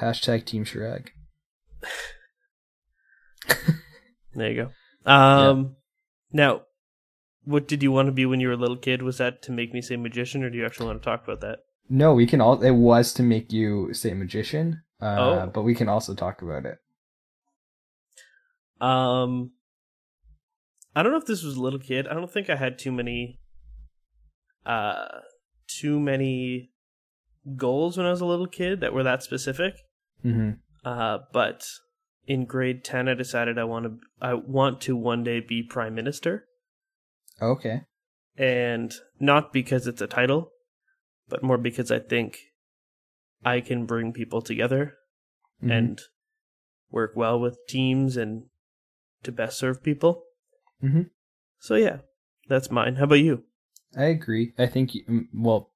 Hashtag 0.00 0.44
Team 0.44 0.64
Shirag. 0.64 1.08
There 4.32 4.50
you 4.52 4.70
go. 5.04 5.10
Um, 5.10 5.74
now, 6.32 6.62
what 7.44 7.66
did 7.66 7.82
you 7.82 7.90
want 7.90 8.06
to 8.06 8.12
be 8.12 8.26
when 8.26 8.38
you 8.38 8.46
were 8.46 8.54
a 8.54 8.58
little 8.58 8.76
kid? 8.76 9.02
Was 9.02 9.18
that 9.18 9.42
to 9.42 9.52
make 9.52 9.74
me 9.74 9.82
say 9.82 9.96
magician, 9.96 10.44
or 10.44 10.50
do 10.50 10.56
you 10.56 10.64
actually 10.64 10.86
want 10.86 11.02
to 11.02 11.04
talk 11.04 11.24
about 11.24 11.40
that? 11.40 11.58
No, 11.88 12.14
we 12.14 12.26
can 12.26 12.40
all. 12.40 12.62
It 12.62 12.70
was 12.70 13.12
to 13.14 13.24
make 13.24 13.52
you 13.52 13.92
say 13.92 14.14
magician, 14.14 14.82
uh, 15.02 15.16
Oh. 15.18 15.50
but 15.52 15.62
we 15.62 15.74
can 15.74 15.88
also 15.88 16.14
talk 16.14 16.42
about 16.42 16.64
it. 16.64 16.78
Um, 18.80 19.50
I 20.94 21.02
don't 21.02 21.12
know 21.12 21.18
if 21.18 21.26
this 21.26 21.42
was 21.42 21.56
a 21.56 21.62
little 21.62 21.78
kid. 21.78 22.08
I 22.08 22.14
don't 22.14 22.30
think 22.30 22.50
I 22.50 22.56
had 22.56 22.78
too 22.78 22.90
many, 22.92 23.38
uh, 24.66 25.06
too 25.68 26.00
many 26.00 26.70
goals 27.56 27.96
when 27.96 28.06
I 28.06 28.10
was 28.10 28.20
a 28.20 28.26
little 28.26 28.46
kid 28.46 28.80
that 28.80 28.92
were 28.92 29.02
that 29.04 29.22
specific. 29.22 29.74
hmm 30.22 30.50
Uh, 30.84 31.18
but 31.32 31.64
in 32.26 32.44
grade 32.44 32.84
ten, 32.84 33.08
I 33.08 33.14
decided 33.14 33.58
I 33.58 33.64
want 33.64 33.84
to. 33.86 33.98
I 34.20 34.34
want 34.34 34.80
to 34.82 34.96
one 34.96 35.22
day 35.24 35.40
be 35.40 35.62
prime 35.62 35.94
minister. 35.94 36.46
Okay. 37.42 37.82
and 38.36 38.94
not 39.18 39.52
because 39.52 39.86
it's 39.86 40.00
a 40.00 40.06
title, 40.06 40.50
but 41.28 41.42
more 41.42 41.58
because 41.58 41.90
I 41.90 41.98
think 41.98 42.38
I 43.44 43.60
can 43.60 43.84
bring 43.86 44.12
people 44.12 44.40
together 44.40 44.96
Mhm. 45.62 45.70
and 45.72 46.00
work 46.90 47.12
well 47.16 47.38
with 47.40 47.58
teams 47.68 48.16
and 48.16 48.48
to 49.24 49.32
best 49.32 49.58
serve 49.58 49.82
people. 49.82 50.24
Mhm. 50.82 51.10
So 51.58 51.74
yeah, 51.74 51.98
that's 52.48 52.70
mine. 52.70 52.96
How 52.96 53.04
about 53.04 53.16
you? 53.16 53.44
I 53.96 54.04
agree. 54.04 54.52
I 54.58 54.66
think. 54.66 54.94
You, 54.94 55.04
mm, 55.04 55.28
well, 55.34 55.70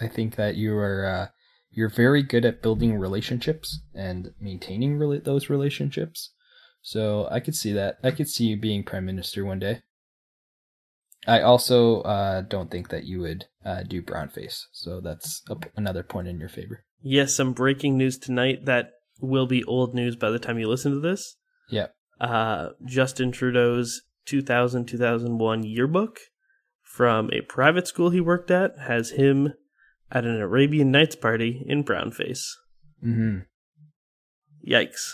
I 0.00 0.08
think 0.08 0.36
that 0.36 0.56
you 0.56 0.76
are. 0.76 1.06
Uh, 1.06 1.26
you're 1.74 1.88
very 1.88 2.22
good 2.22 2.44
at 2.44 2.60
building 2.60 2.98
relationships 2.98 3.80
and 3.94 4.34
maintaining 4.38 4.98
those 5.24 5.48
relationships. 5.48 6.30
So 6.82 7.26
I 7.30 7.40
could 7.40 7.54
see 7.54 7.72
that. 7.72 7.98
I 8.02 8.10
could 8.10 8.28
see 8.28 8.44
you 8.44 8.56
being 8.58 8.84
prime 8.84 9.06
minister 9.06 9.44
one 9.44 9.58
day. 9.58 9.82
I 11.26 11.40
also 11.40 12.02
uh, 12.02 12.42
don't 12.42 12.70
think 12.70 12.88
that 12.88 13.04
you 13.04 13.20
would 13.20 13.46
uh, 13.64 13.84
do 13.84 14.02
brown 14.02 14.28
face. 14.28 14.66
So 14.72 15.00
that's 15.00 15.40
p 15.40 15.68
another 15.76 16.02
point 16.02 16.28
in 16.28 16.38
your 16.38 16.48
favor. 16.48 16.84
Yes, 17.00 17.34
some 17.34 17.52
breaking 17.52 17.96
news 17.96 18.18
tonight 18.18 18.64
that 18.66 18.90
will 19.20 19.46
be 19.46 19.64
old 19.64 19.94
news 19.94 20.16
by 20.16 20.30
the 20.30 20.38
time 20.38 20.58
you 20.58 20.68
listen 20.68 20.92
to 20.92 21.00
this. 21.00 21.36
Yep. 21.70 21.94
Uh, 22.20 22.70
Justin 22.84 23.32
Trudeau's 23.32 24.02
2000 24.26 24.86
2001 24.86 25.64
yearbook 25.64 26.18
from 26.82 27.30
a 27.32 27.40
private 27.42 27.88
school 27.88 28.10
he 28.10 28.20
worked 28.20 28.50
at 28.50 28.78
has 28.78 29.10
him 29.10 29.54
at 30.10 30.24
an 30.24 30.40
Arabian 30.40 30.90
Nights 30.90 31.16
party 31.16 31.64
in 31.66 31.82
brownface. 31.82 32.42
Mm-hmm. 33.04 33.38
Yikes. 34.68 35.12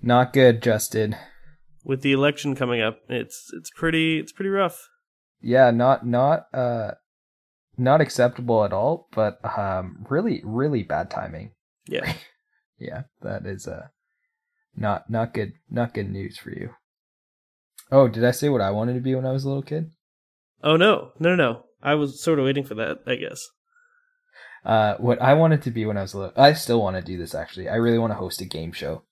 Not 0.00 0.32
good, 0.32 0.62
Justin. 0.62 1.16
With 1.84 2.02
the 2.02 2.12
election 2.12 2.54
coming 2.54 2.80
up, 2.80 2.98
it's 3.08 3.50
it's 3.52 3.70
pretty 3.70 4.18
it's 4.18 4.32
pretty 4.32 4.50
rough. 4.50 4.88
Yeah, 5.40 5.70
not 5.72 6.06
not 6.06 6.46
uh 6.54 6.92
not 7.76 8.00
acceptable 8.00 8.64
at 8.64 8.72
all, 8.72 9.08
but 9.12 9.40
um 9.58 10.06
really 10.08 10.42
really 10.44 10.82
bad 10.82 11.10
timing. 11.10 11.52
Yeah. 11.86 12.14
Yeah, 12.78 13.02
that 13.20 13.46
is 13.46 13.68
uh 13.68 13.88
not 14.74 15.08
not 15.08 15.34
good 15.34 15.52
not 15.70 15.94
good 15.94 16.10
news 16.10 16.36
for 16.36 16.50
you. 16.50 16.70
Oh, 17.92 18.08
did 18.08 18.24
I 18.24 18.30
say 18.30 18.48
what 18.48 18.62
I 18.62 18.70
wanted 18.70 18.94
to 18.94 19.00
be 19.00 19.14
when 19.14 19.26
I 19.26 19.32
was 19.32 19.44
a 19.44 19.48
little 19.48 19.62
kid? 19.62 19.90
Oh 20.64 20.76
no, 20.76 21.12
no, 21.20 21.36
no, 21.36 21.36
no. 21.36 21.64
I 21.82 21.94
was 21.94 22.22
sort 22.22 22.38
of 22.38 22.46
waiting 22.46 22.64
for 22.64 22.74
that. 22.74 22.98
I 23.06 23.16
guess. 23.16 23.46
Uh, 24.64 24.94
what 24.96 25.20
I 25.20 25.34
wanted 25.34 25.62
to 25.62 25.70
be 25.70 25.84
when 25.84 25.96
I 25.98 26.02
was 26.02 26.14
a 26.14 26.18
little, 26.18 26.34
I 26.36 26.52
still 26.54 26.80
want 26.80 26.96
to 26.96 27.02
do 27.02 27.18
this 27.18 27.34
actually. 27.34 27.68
I 27.68 27.74
really 27.76 27.98
want 27.98 28.12
to 28.12 28.18
host 28.18 28.40
a 28.40 28.44
game 28.46 28.72
show. 28.72 29.02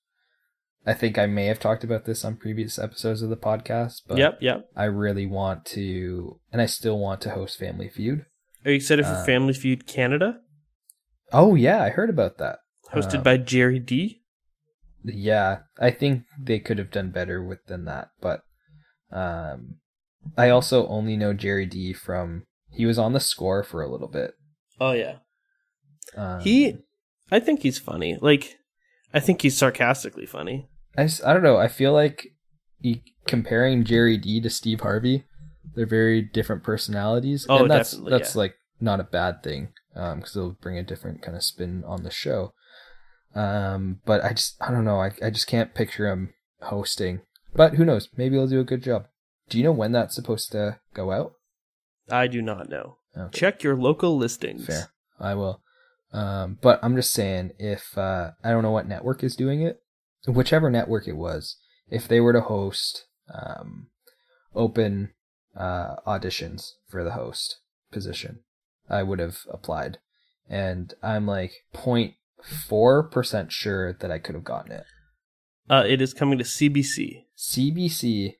I 0.87 0.95
think 0.95 1.19
I 1.19 1.27
may 1.27 1.47
have 1.47 1.59
talked 1.61 1.85
about 1.85 2.07
this 2.07 2.25
on 2.25 2.37
previous 2.37 2.79
episodes 2.79 3.21
of 3.21 3.29
the 3.29 3.37
podcast, 3.37 4.03
but 4.09 4.17
yep, 4.17 4.39
yep. 4.41 4.65
I 4.75 4.85
really 4.85 5.27
want 5.27 5.67
to, 5.67 6.41
and 6.53 6.63
I 6.63 6.67
still 6.67 6.99
want 6.99 7.21
to 7.23 7.31
host 7.31 7.59
Family 7.59 7.89
Feud. 7.91 8.25
Are 8.65 8.71
you 8.71 8.77
excited 8.77 9.05
for 9.05 9.13
Uh, 9.13 9.25
Family 9.25 9.53
Feud 9.53 9.87
Canada, 9.87 10.41
Oh 11.33 11.55
yeah, 11.55 11.83
I 11.83 11.91
heard 11.91 12.11
about 12.11 12.39
that. 12.39 12.61
hosted 12.95 13.19
Um, 13.19 13.23
by 13.25 13.37
Gerry 13.37 13.79
Dee? 13.79 14.23
Yeah, 15.05 15.59
I 15.79 15.91
think 15.91 16.25
they 16.41 16.59
could 16.59 16.79
have 16.79 16.91
done 16.91 17.11
better 17.11 17.43
with 17.45 17.65
than 17.67 17.85
that, 17.85 18.09
but 18.21 18.41
um, 19.13 19.77
I 20.37 20.51
also 20.51 20.87
only 20.89 21.17
know 21.17 21.33
Gerry 21.33 21.67
Dee 21.67 21.93
from 21.93 22.45
he 22.71 22.87
was 22.87 22.99
on 22.99 23.13
the 23.13 23.21
score 23.21 23.63
for 23.63 23.83
a 23.83 23.91
little 23.91 24.09
bit. 24.09 24.35
Oh 24.81 24.93
yeah. 24.93 25.17
Um, 26.17 26.41
He, 26.41 26.79
I 27.31 27.41
think 27.41 27.63
he's 27.63 27.79
funny. 27.79 28.19
Like, 28.21 28.57
I 29.13 29.21
think 29.21 29.43
he's 29.43 29.57
sarcastically 29.57 30.27
funny. 30.27 30.69
I. 30.97 31.09
I 31.25 31.33
don't 31.33 31.43
know. 31.43 31.57
I 31.57 31.69
feel 31.69 31.93
like 31.93 32.29
he, 32.81 33.03
comparing 33.27 33.85
Gerry 33.85 34.17
Dee 34.17 34.41
to 34.41 34.51
Steve 34.51 34.81
Harvey, 34.81 35.25
they're 35.75 35.87
very 35.87 36.23
different 36.23 36.63
personalities. 36.63 37.47
Oh, 37.49 37.63
and 37.63 37.71
that's, 37.71 37.93
definitely, 37.93 38.11
That's 38.11 38.35
yeah. 38.35 38.39
like 38.39 38.55
not 38.81 39.01
a 39.01 39.05
bad 39.05 39.43
thing 39.43 39.69
because 39.95 40.37
it'll 40.37 40.57
bring 40.61 40.79
a 40.79 40.83
different 40.83 41.23
kind 41.23 41.37
of 41.37 41.45
spin 41.45 41.85
on 41.87 42.03
the 42.03 42.11
show. 42.11 42.55
Um, 43.35 44.01
but 44.05 44.25
I 44.25 44.31
just 44.31 44.57
I 44.61 44.71
don't 44.71 44.85
know. 44.85 45.01
I 45.01 45.13
I 45.23 45.31
just 45.31 45.47
can't 45.47 45.75
picture 45.75 46.09
him 46.09 46.35
hosting. 46.63 47.21
But 47.55 47.75
who 47.75 47.85
knows? 47.85 48.09
Maybe 48.17 48.37
he'll 48.37 48.47
do 48.47 48.61
a 48.61 48.65
good 48.65 48.83
job. 48.83 49.07
Do 49.49 49.59
you 49.59 49.65
know 49.65 49.73
when 49.73 49.93
that's 49.93 50.15
supposed 50.15 50.53
to 50.53 50.79
go 50.95 51.11
out? 51.11 51.35
I 52.11 52.27
do 52.27 52.43
not 52.43 52.69
know. 52.69 52.97
Okay. 53.17 53.39
Check 53.39 53.63
your 53.63 53.77
local 53.77 54.17
listings. 54.17 54.67
Fair. 54.67 54.91
I 55.19 55.35
will. 55.35 55.61
Um, 56.13 56.59
but 56.61 56.81
I'm 56.83 56.97
just 56.97 57.13
saying, 57.13 57.53
if 57.59 57.97
uh, 57.97 58.33
I 58.43 58.51
don't 58.51 58.63
know 58.63 58.71
what 58.71 58.89
network 58.89 59.23
is 59.23 59.37
doing 59.37 59.63
it, 59.63 59.81
whichever 60.27 60.71
network 60.71 61.07
it 61.07 61.17
was, 61.17 61.57
if 61.89 62.09
they 62.09 62.21
were 62.21 62.33
to 62.33 62.41
host 62.41 63.07
um, 63.33 63.89
open 64.55 65.11
uh, 65.57 65.97
auditions 66.07 66.73
for 66.89 67.05
the 67.05 67.13
host 67.13 67.59
position, 67.93 68.41
I 68.89 69.03
would 69.03 69.19
have 69.19 69.39
applied. 69.51 69.99
And 70.49 70.95
I'm 71.03 71.27
like 71.27 71.65
0.4% 71.75 73.51
sure 73.51 73.93
that 73.93 74.11
I 74.11 74.19
could 74.19 74.35
have 74.35 74.45
gotten 74.45 74.73
it. 74.73 74.85
Uh, 75.69 75.85
it 75.87 76.01
is 76.03 76.13
coming 76.13 76.39
to 76.39 76.45
CBC, 76.45 77.25
CBC, 77.41 78.35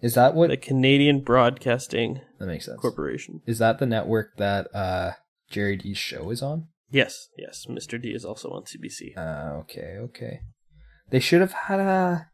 is 0.00 0.14
that 0.14 0.34
what? 0.34 0.50
the 0.50 0.56
Canadian 0.56 1.20
Broadcasting 1.20 2.20
that 2.38 2.46
makes 2.46 2.66
sense. 2.66 2.80
Corporation. 2.80 3.40
Is 3.46 3.58
that 3.58 3.78
the 3.78 3.86
network 3.86 4.36
that 4.36 4.68
uh, 4.74 5.12
Gerry 5.50 5.76
Dee's 5.76 5.98
show 5.98 6.30
is 6.30 6.42
on? 6.42 6.68
Yes, 6.90 7.28
yes. 7.36 7.66
Mr. 7.68 8.00
D 8.00 8.10
is 8.10 8.24
also 8.24 8.50
on 8.50 8.62
CBC. 8.62 9.16
Uh, 9.16 9.58
okay, 9.60 9.96
okay. 9.98 10.40
They 11.10 11.18
should 11.18 11.40
have 11.40 11.52
had 11.52 11.80
a 11.80 12.28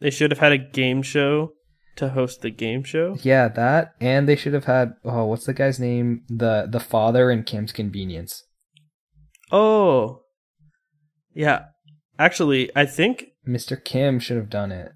They 0.00 0.10
should 0.10 0.30
have 0.32 0.40
had 0.40 0.52
a 0.52 0.58
game 0.58 1.02
show 1.02 1.52
to 1.96 2.08
host 2.08 2.40
the 2.40 2.50
game 2.50 2.82
show. 2.82 3.16
yeah 3.22 3.46
that, 3.46 3.92
and 4.00 4.28
they 4.28 4.34
should 4.34 4.52
have 4.54 4.64
had 4.64 4.94
oh 5.04 5.26
what's 5.26 5.46
the 5.46 5.52
guy's 5.54 5.78
name 5.78 6.24
the 6.28 6.66
the 6.68 6.80
father 6.80 7.30
in 7.30 7.44
Kim's 7.44 7.70
Convenience. 7.70 8.42
Oh, 9.52 10.22
yeah. 11.32 11.66
Actually, 12.18 12.70
I 12.74 12.86
think 12.86 13.26
Mr. 13.46 13.82
Kim 13.82 14.18
should 14.18 14.36
have 14.36 14.50
done 14.50 14.72
it. 14.72 14.90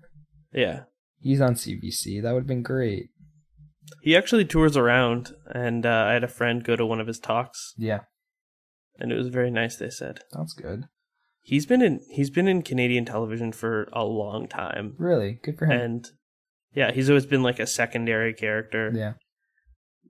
Yeah. 0.53 0.83
He's 1.21 1.41
on 1.41 1.55
CBC. 1.55 2.23
That 2.23 2.33
would 2.33 2.43
have 2.43 2.47
been 2.47 2.63
great. 2.63 3.09
He 4.03 4.17
actually 4.17 4.45
tours 4.45 4.77
around, 4.77 5.33
and 5.47 5.85
uh, 5.85 6.07
I 6.09 6.13
had 6.13 6.23
a 6.25 6.29
friend 6.29 6.63
go 6.63 6.77
to 6.77 6.87
one 6.87 7.01
of 7.01 7.07
his 7.07 7.19
talks, 7.19 7.75
Yeah, 7.77 8.01
and 8.99 9.11
it 9.11 9.17
was 9.17 9.29
very 9.29 9.51
nice. 9.51 9.77
They 9.77 9.91
said 9.91 10.21
that's 10.33 10.53
good. 10.53 10.85
he's 11.43 11.65
been 11.67 11.81
in 11.83 12.01
he's 12.11 12.31
been 12.31 12.47
in 12.47 12.63
Canadian 12.63 13.05
television 13.07 13.51
for 13.53 13.89
a 13.93 14.05
long 14.05 14.47
time, 14.47 14.95
Really 14.99 15.41
good 15.43 15.59
for 15.59 15.67
him. 15.67 15.81
and 15.81 16.07
yeah, 16.75 16.93
he's 16.93 17.09
always 17.09 17.27
been 17.27 17.43
like 17.43 17.59
a 17.59 17.67
secondary 17.67 18.35
character. 18.35 18.93
yeah, 18.95 19.15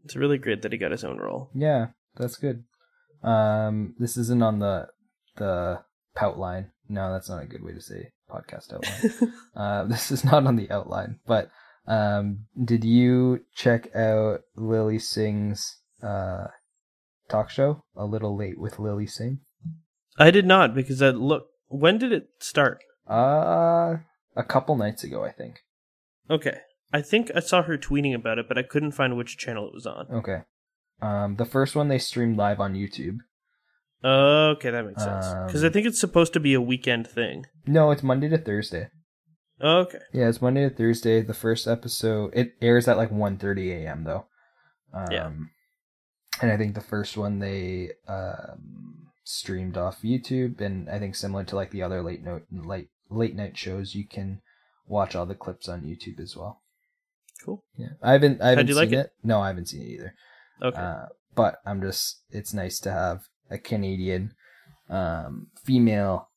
It's 0.04 0.16
really 0.16 0.38
great 0.38 0.62
that 0.62 0.72
he 0.72 0.78
got 0.78 0.90
his 0.90 1.04
own 1.04 1.18
role. 1.18 1.50
yeah, 1.54 1.86
that's 2.16 2.36
good. 2.36 2.64
Um, 3.22 3.94
this 3.98 4.16
isn't 4.16 4.42
on 4.42 4.58
the 4.58 4.88
the 5.36 5.82
pout 6.16 6.36
line. 6.38 6.72
No, 6.88 7.12
that's 7.12 7.28
not 7.28 7.42
a 7.42 7.46
good 7.46 7.62
way 7.62 7.72
to 7.72 7.80
say 7.80 8.10
podcast 8.30 8.72
outline. 8.72 9.32
Uh, 9.56 9.84
this 9.84 10.12
is 10.12 10.24
not 10.24 10.46
on 10.46 10.54
the 10.54 10.70
outline, 10.70 11.18
but 11.26 11.50
um, 11.88 12.46
did 12.62 12.84
you 12.84 13.40
check 13.56 13.94
out 13.94 14.42
Lilly 14.54 15.00
Singh's 15.00 15.78
uh, 16.00 16.46
talk 17.28 17.50
show? 17.50 17.82
A 17.96 18.04
little 18.04 18.36
late 18.36 18.58
with 18.58 18.78
Lilly 18.78 19.06
Singh. 19.06 19.40
I 20.16 20.30
did 20.30 20.46
not 20.46 20.74
because 20.74 21.02
I 21.02 21.10
look. 21.10 21.46
When 21.66 21.98
did 21.98 22.12
it 22.12 22.28
start? 22.38 22.78
Uh, 23.10 23.96
a 24.36 24.44
couple 24.46 24.76
nights 24.76 25.02
ago, 25.02 25.24
I 25.24 25.32
think. 25.32 25.60
Okay, 26.30 26.58
I 26.92 27.02
think 27.02 27.30
I 27.34 27.40
saw 27.40 27.62
her 27.62 27.76
tweeting 27.76 28.14
about 28.14 28.38
it, 28.38 28.46
but 28.48 28.58
I 28.58 28.62
couldn't 28.62 28.92
find 28.92 29.16
which 29.16 29.38
channel 29.38 29.66
it 29.66 29.74
was 29.74 29.86
on. 29.86 30.06
Okay. 30.12 30.42
Um, 31.00 31.36
the 31.36 31.44
first 31.44 31.76
one 31.76 31.88
they 31.88 31.98
streamed 31.98 32.36
live 32.36 32.60
on 32.60 32.74
YouTube. 32.74 33.18
Okay, 34.04 34.70
that 34.70 34.86
makes 34.86 35.02
sense. 35.02 35.26
Because 35.46 35.64
I 35.64 35.68
Um, 35.68 35.72
think 35.72 35.86
it's 35.86 35.98
supposed 36.00 36.32
to 36.34 36.40
be 36.40 36.54
a 36.54 36.60
weekend 36.60 37.06
thing. 37.06 37.46
No, 37.66 37.90
it's 37.90 38.02
Monday 38.02 38.28
to 38.28 38.38
Thursday. 38.38 38.90
Okay. 39.60 39.98
Yeah, 40.12 40.28
it's 40.28 40.40
Monday 40.40 40.68
to 40.68 40.74
Thursday. 40.74 41.20
The 41.20 41.34
first 41.34 41.66
episode 41.66 42.30
it 42.34 42.54
airs 42.62 42.86
at 42.86 42.96
like 42.96 43.10
1.30 43.10 43.72
a.m. 43.84 44.04
though. 44.04 44.26
Um, 44.94 45.06
Yeah. 45.10 45.30
And 46.40 46.52
I 46.52 46.56
think 46.56 46.74
the 46.76 46.80
first 46.80 47.16
one 47.16 47.40
they 47.40 47.90
um, 48.06 49.08
streamed 49.24 49.76
off 49.76 50.02
YouTube, 50.02 50.60
and 50.60 50.88
I 50.88 51.00
think 51.00 51.16
similar 51.16 51.42
to 51.44 51.56
like 51.56 51.72
the 51.72 51.82
other 51.82 52.00
late 52.00 52.22
note 52.22 52.44
late 52.52 52.90
late 53.10 53.34
night 53.34 53.56
shows, 53.58 53.96
you 53.96 54.06
can 54.06 54.40
watch 54.86 55.16
all 55.16 55.26
the 55.26 55.34
clips 55.34 55.68
on 55.68 55.82
YouTube 55.82 56.20
as 56.20 56.36
well. 56.36 56.62
Cool. 57.44 57.64
Yeah, 57.76 57.88
I 58.00 58.12
haven't 58.12 58.40
I 58.40 58.50
haven't 58.50 58.68
seen 58.68 58.76
like 58.76 58.92
it? 58.92 58.98
it? 58.98 59.12
No, 59.24 59.40
I 59.40 59.48
haven't 59.48 59.66
seen 59.66 59.82
it 59.82 59.88
either. 59.88 60.14
Okay. 60.62 60.78
Uh, 60.80 61.06
but 61.34 61.56
I'm 61.66 61.80
just 61.82 62.22
it's 62.30 62.54
nice 62.54 62.78
to 62.80 62.92
have 62.92 63.22
a 63.50 63.58
Canadian 63.58 64.34
um, 64.90 65.48
female 65.64 66.28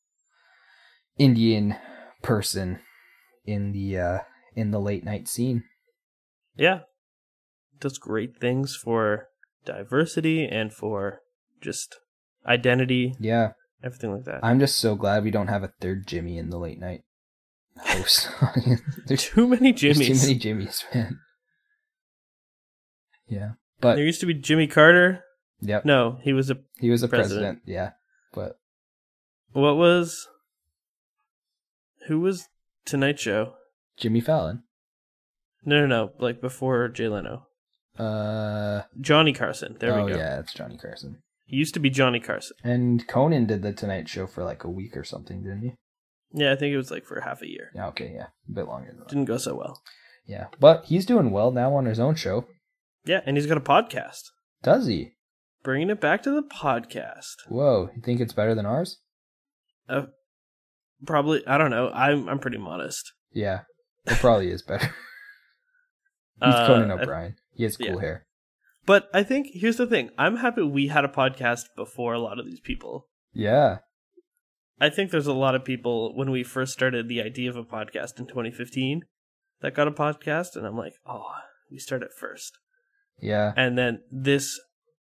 Indian 1.18 1.76
person 2.22 2.80
in 3.46 3.72
the 3.72 3.98
uh, 3.98 4.20
in 4.56 4.72
the 4.72 4.80
late 4.80 5.04
night 5.04 5.28
scene. 5.28 5.64
yeah. 6.56 6.80
Does 7.80 7.98
great 7.98 8.38
things 8.38 8.76
for 8.76 9.30
diversity 9.66 10.46
and 10.46 10.72
for 10.72 11.22
just 11.62 11.96
identity, 12.46 13.16
Yeah, 13.20 13.54
everything 13.84 14.14
like 14.14 14.26
that. 14.26 14.42
I'm 14.44 14.60
just 14.60 14.78
so 14.78 14.96
glad 14.96 15.24
we 15.24 15.32
don't 15.32 15.48
have 15.48 15.64
a 15.64 15.74
third 15.80 16.06
Jimmy 16.06 16.38
in 16.38 16.52
the 16.52 16.60
late 16.60 16.80
night 16.80 17.04
host. 17.80 18.30
there's, 19.08 19.24
too 19.24 19.48
many 19.48 19.74
Jimmys. 19.74 20.06
too 20.06 20.14
many 20.14 20.40
Jimmys, 20.40 20.84
man. 20.94 21.20
Yeah, 23.28 23.52
but 23.80 23.96
There 23.96 24.06
used 24.06 24.20
to 24.20 24.28
be 24.28 24.36
Jimmy 24.36 24.68
Carter. 24.68 25.24
Yep, 25.62 25.86
No, 25.86 26.20
he 26.22 26.34
was 26.34 26.50
a. 26.50 26.58
he 26.80 26.90
was 26.90 27.04
a 27.04 27.08
president. 27.08 27.60
president. 27.60 27.62
Yeah, 27.66 27.92
but 28.34 28.58
What 29.54 29.78
was. 29.78 30.28
Who 32.08 32.20
was 32.20 32.48
Tonight 32.86 33.20
Show? 33.20 33.54
Jimmy 33.98 34.22
Fallon. 34.22 34.64
No, 35.64 35.82
no, 35.82 35.86
no. 35.88 36.12
Like 36.20 36.42
before 36.42 36.88
Jay 36.88 37.08
Leno. 37.08 37.48
Uh, 37.98 38.82
Johnny 39.00 39.34
Carson. 39.34 39.78
There 39.80 39.94
oh 39.94 40.06
we 40.06 40.12
go. 40.12 40.18
yeah, 40.18 40.40
it's 40.40 40.54
Johnny 40.54 40.78
Carson. 40.78 41.18
He 41.46 41.58
used 41.58 41.74
to 41.74 41.80
be 41.80 41.90
Johnny 41.90 42.20
Carson. 42.20 42.58
And 42.64 43.08
Conan 43.08 43.46
did 43.46 43.62
the 43.62 43.74
Tonight 43.74 44.08
Show 44.10 44.26
for 44.26 44.44
like 44.44 44.64
a 44.64 44.70
week 44.70 44.96
or 44.98 45.04
something, 45.04 45.44
didn't 45.44 45.62
he? 45.62 45.76
Yeah, 46.34 46.54
I 46.54 46.56
think 46.56 46.74
it 46.74 46.78
was 46.78 46.90
like 46.90 47.06
for 47.06 47.20
half 47.22 47.42
a 47.42 47.48
year. 47.48 47.72
Yeah, 47.76 47.88
okay, 47.88 48.14
yeah, 48.16 48.28
a 48.50 48.52
bit 48.54 48.68
longer 48.68 48.88
than 48.88 49.00
that. 49.00 49.10
Didn't 49.10 49.26
go 49.26 49.38
so 49.38 49.56
well. 49.56 49.82
Yeah, 50.26 50.48
but 50.60 50.86
he's 50.86 51.06
doing 51.06 51.32
well 51.32 51.52
now 51.52 51.74
on 51.76 51.86
his 51.86 52.00
own 52.00 52.16
show. 52.16 52.46
Yeah, 53.06 53.22
and 53.26 53.36
he's 53.36 53.48
got 53.48 53.58
a 53.58 53.62
podcast. 53.62 54.30
Does 54.64 54.88
he? 54.88 55.12
Bringing 55.64 55.90
it 55.90 56.02
back 56.02 56.24
to 56.24 56.32
the 56.32 56.42
podcast. 56.44 57.36
Whoa, 57.48 57.90
you 57.96 58.02
think 58.02 58.20
it's 58.20 58.34
better 58.34 58.56
than 58.56 58.66
ours? 58.66 58.98
Uh, 59.88 60.04
probably. 61.06 61.46
I 61.46 61.58
don't 61.58 61.70
know. 61.72 61.90
I'm 61.94 62.28
I'm 62.28 62.40
pretty 62.40 62.58
modest. 62.58 63.14
Yeah, 63.32 63.62
it 64.06 64.18
probably 64.18 64.50
is 64.52 64.62
better. 64.64 64.88
He's 66.44 66.54
Uh, 66.54 66.68
Conan 66.68 66.92
I- 66.92 67.02
O'Brien. 67.02 67.36
He 67.54 67.64
has 67.64 67.78
cool 67.78 67.88
Yeah. 67.96 68.00
hair. 68.02 68.26
But 68.86 69.10
I 69.14 69.22
think 69.22 69.48
here's 69.54 69.78
the 69.78 69.86
thing. 69.86 70.10
I'm 70.18 70.38
happy 70.38 70.64
we 70.64 70.88
had 70.88 71.06
a 71.06 71.10
podcast 71.10 71.66
before 71.76 72.14
a 72.14 72.20
lot 72.20 72.40
of 72.40 72.46
these 72.48 72.60
people. 72.60 73.08
Yeah. 73.34 73.80
I 74.80 74.90
think 74.90 75.12
there's 75.12 75.28
a 75.28 75.34
lot 75.34 75.54
of 75.54 75.64
people 75.64 76.16
when 76.18 76.32
we 76.32 76.44
first 76.44 76.74
started 76.74 77.08
the 77.08 77.22
idea 77.22 77.52
of 77.52 77.56
a 77.56 77.64
podcast 77.64 78.20
in 78.20 78.26
2015 78.26 79.04
that 79.62 79.76
got 79.76 79.88
a 79.88 79.92
podcast, 79.92 80.56
and 80.56 80.66
I'm 80.66 80.76
like, 80.76 80.96
oh, 81.06 81.30
we 81.70 81.78
started 81.78 82.10
first. 82.18 82.58
Yeah. 83.20 83.54
And 83.56 83.78
then 83.78 84.02
this 84.12 84.60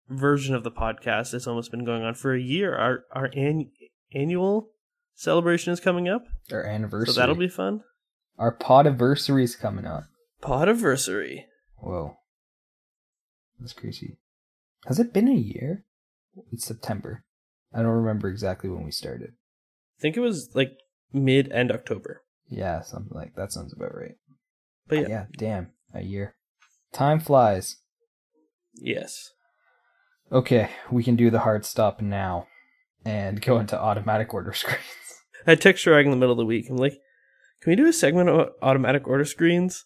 version 0.09 0.53
of 0.55 0.63
the 0.63 0.71
podcast 0.71 1.31
has 1.31 1.47
almost 1.47 1.71
been 1.71 1.85
going 1.85 2.03
on 2.03 2.13
for 2.13 2.33
a 2.33 2.39
year. 2.41 2.75
Our 2.75 3.03
our 3.11 3.25
an- 3.35 3.71
annual 4.13 4.69
celebration 5.15 5.71
is 5.73 5.79
coming 5.79 6.07
up, 6.09 6.23
Our 6.51 6.63
anniversary. 6.65 7.13
so 7.13 7.19
that'll 7.19 7.35
be 7.35 7.47
fun. 7.47 7.81
our 8.37 8.55
podiversary 8.55 9.43
is 9.43 9.55
coming 9.55 9.85
up. 9.85 10.03
Podiversary. 10.41 11.45
Whoa. 11.77 12.17
That's 13.59 13.73
crazy. 13.73 14.17
Has 14.85 14.99
it 14.99 15.13
been 15.13 15.27
a 15.29 15.33
year? 15.33 15.85
It's 16.51 16.65
September. 16.65 17.23
I 17.73 17.77
don't 17.77 17.87
remember 17.91 18.27
exactly 18.29 18.69
when 18.69 18.83
we 18.83 18.91
started. 18.91 19.31
I 19.97 20.01
think 20.01 20.17
it 20.17 20.21
was 20.21 20.49
like 20.53 20.73
mid 21.13 21.51
end 21.51 21.71
October. 21.71 22.21
Yeah, 22.49 22.81
something 22.81 23.15
like 23.15 23.35
that 23.35 23.51
sounds 23.53 23.73
about 23.73 23.95
right. 23.95 24.15
But 24.87 24.97
uh, 24.97 25.01
yeah, 25.01 25.07
yeah, 25.07 25.25
damn, 25.37 25.71
a 25.93 26.01
year. 26.03 26.35
Time 26.93 27.19
flies. 27.19 27.77
yes. 28.75 29.31
Okay, 30.31 30.69
we 30.91 31.03
can 31.03 31.15
do 31.15 31.29
the 31.29 31.39
hard 31.39 31.65
stop 31.65 32.01
now 32.01 32.47
and 33.05 33.41
go 33.41 33.59
into 33.59 33.79
automatic 33.79 34.33
order 34.33 34.53
screens. 34.53 34.81
I 35.47 35.55
text 35.55 35.85
Shrag 35.85 36.05
in 36.05 36.11
the 36.11 36.17
middle 36.17 36.33
of 36.33 36.37
the 36.37 36.45
week. 36.45 36.67
I'm 36.69 36.77
like, 36.77 36.97
can 37.61 37.71
we 37.71 37.75
do 37.75 37.85
a 37.87 37.93
segment 37.93 38.29
of 38.29 38.49
automatic 38.61 39.07
order 39.07 39.25
screens? 39.25 39.85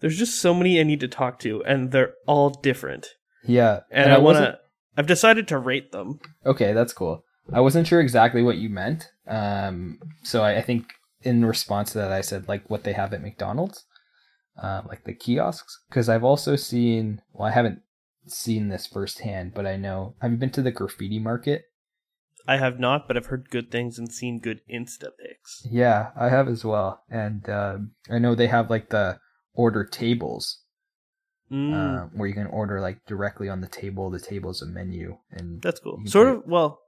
There's 0.00 0.18
just 0.18 0.40
so 0.40 0.52
many 0.54 0.78
I 0.78 0.84
need 0.84 1.00
to 1.00 1.08
talk 1.08 1.38
to, 1.40 1.64
and 1.64 1.90
they're 1.90 2.12
all 2.26 2.50
different. 2.50 3.06
Yeah, 3.44 3.80
And, 3.90 4.10
I, 4.12 4.18
want 4.18 4.24
wasn't- 4.36 4.46
to. 4.54 4.58
I've 4.96 5.06
decided 5.06 5.48
to 5.48 5.58
rate 5.58 5.92
them. 5.92 6.18
Okay, 6.44 6.72
that's 6.72 6.92
cool. 6.92 7.24
I 7.52 7.60
wasn't 7.60 7.86
sure 7.86 8.00
exactly 8.00 8.42
what 8.42 8.58
you 8.58 8.68
meant. 8.68 9.10
Um, 9.26 9.98
so 10.22 10.42
I, 10.42 10.56
I 10.58 10.60
think 10.62 10.92
in 11.22 11.44
response 11.44 11.92
to 11.92 11.98
that, 11.98 12.12
I 12.12 12.20
said 12.20 12.46
like 12.48 12.68
what 12.68 12.84
they 12.84 12.92
have 12.92 13.14
at 13.14 13.22
McDonald's, 13.22 13.84
uh, 14.62 14.82
like 14.86 15.04
the 15.04 15.14
kiosks. 15.14 15.80
Because 15.88 16.08
I've 16.08 16.24
also 16.24 16.56
seen. 16.56 17.22
Well, 17.32 17.48
I 17.48 17.52
haven't 17.52 17.80
seen 18.30 18.68
this 18.68 18.86
firsthand, 18.86 19.54
but 19.54 19.66
I 19.66 19.76
know. 19.76 20.14
Have 20.20 20.32
you 20.32 20.36
been 20.36 20.50
to 20.50 20.62
the 20.62 20.70
graffiti 20.70 21.18
market? 21.18 21.64
I 22.46 22.56
have 22.56 22.78
not, 22.80 23.06
but 23.06 23.16
I've 23.16 23.26
heard 23.26 23.50
good 23.50 23.70
things 23.70 23.98
and 23.98 24.10
seen 24.10 24.40
good 24.40 24.62
Insta 24.72 25.10
pics. 25.18 25.66
Yeah, 25.70 26.10
I 26.18 26.28
have 26.30 26.48
as 26.48 26.64
well, 26.64 27.02
and 27.10 27.48
um 27.48 27.92
I 28.10 28.18
know 28.18 28.34
they 28.34 28.46
have 28.46 28.70
like 28.70 28.90
the 28.90 29.18
order 29.54 29.84
tables 29.84 30.62
Mm, 31.50 31.72
uh, 31.74 32.06
where 32.12 32.28
you 32.28 32.34
can 32.34 32.46
order 32.46 32.80
like 32.80 33.04
directly 33.06 33.48
on 33.48 33.62
the 33.62 33.68
table. 33.68 34.10
The 34.10 34.20
table's 34.20 34.60
a 34.60 34.66
menu, 34.66 35.16
and 35.30 35.62
that's 35.62 35.80
cool. 35.80 35.98
Sort 36.04 36.28
of. 36.28 36.42
Well, 36.46 36.80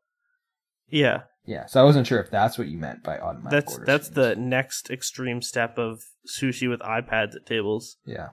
yeah. 0.88 1.22
yeah. 1.46 1.64
So 1.64 1.80
I 1.80 1.84
wasn't 1.84 2.06
sure 2.06 2.20
if 2.20 2.30
that's 2.30 2.58
what 2.58 2.68
you 2.68 2.76
meant 2.76 3.02
by 3.02 3.18
automatic. 3.18 3.50
That's 3.50 3.72
order 3.72 3.86
that's 3.86 4.08
the 4.10 4.36
next 4.36 4.90
extreme 4.90 5.40
step 5.40 5.78
of 5.78 6.02
sushi 6.28 6.68
with 6.68 6.80
iPads 6.80 7.36
at 7.36 7.46
tables. 7.46 7.96
yeah. 8.04 8.28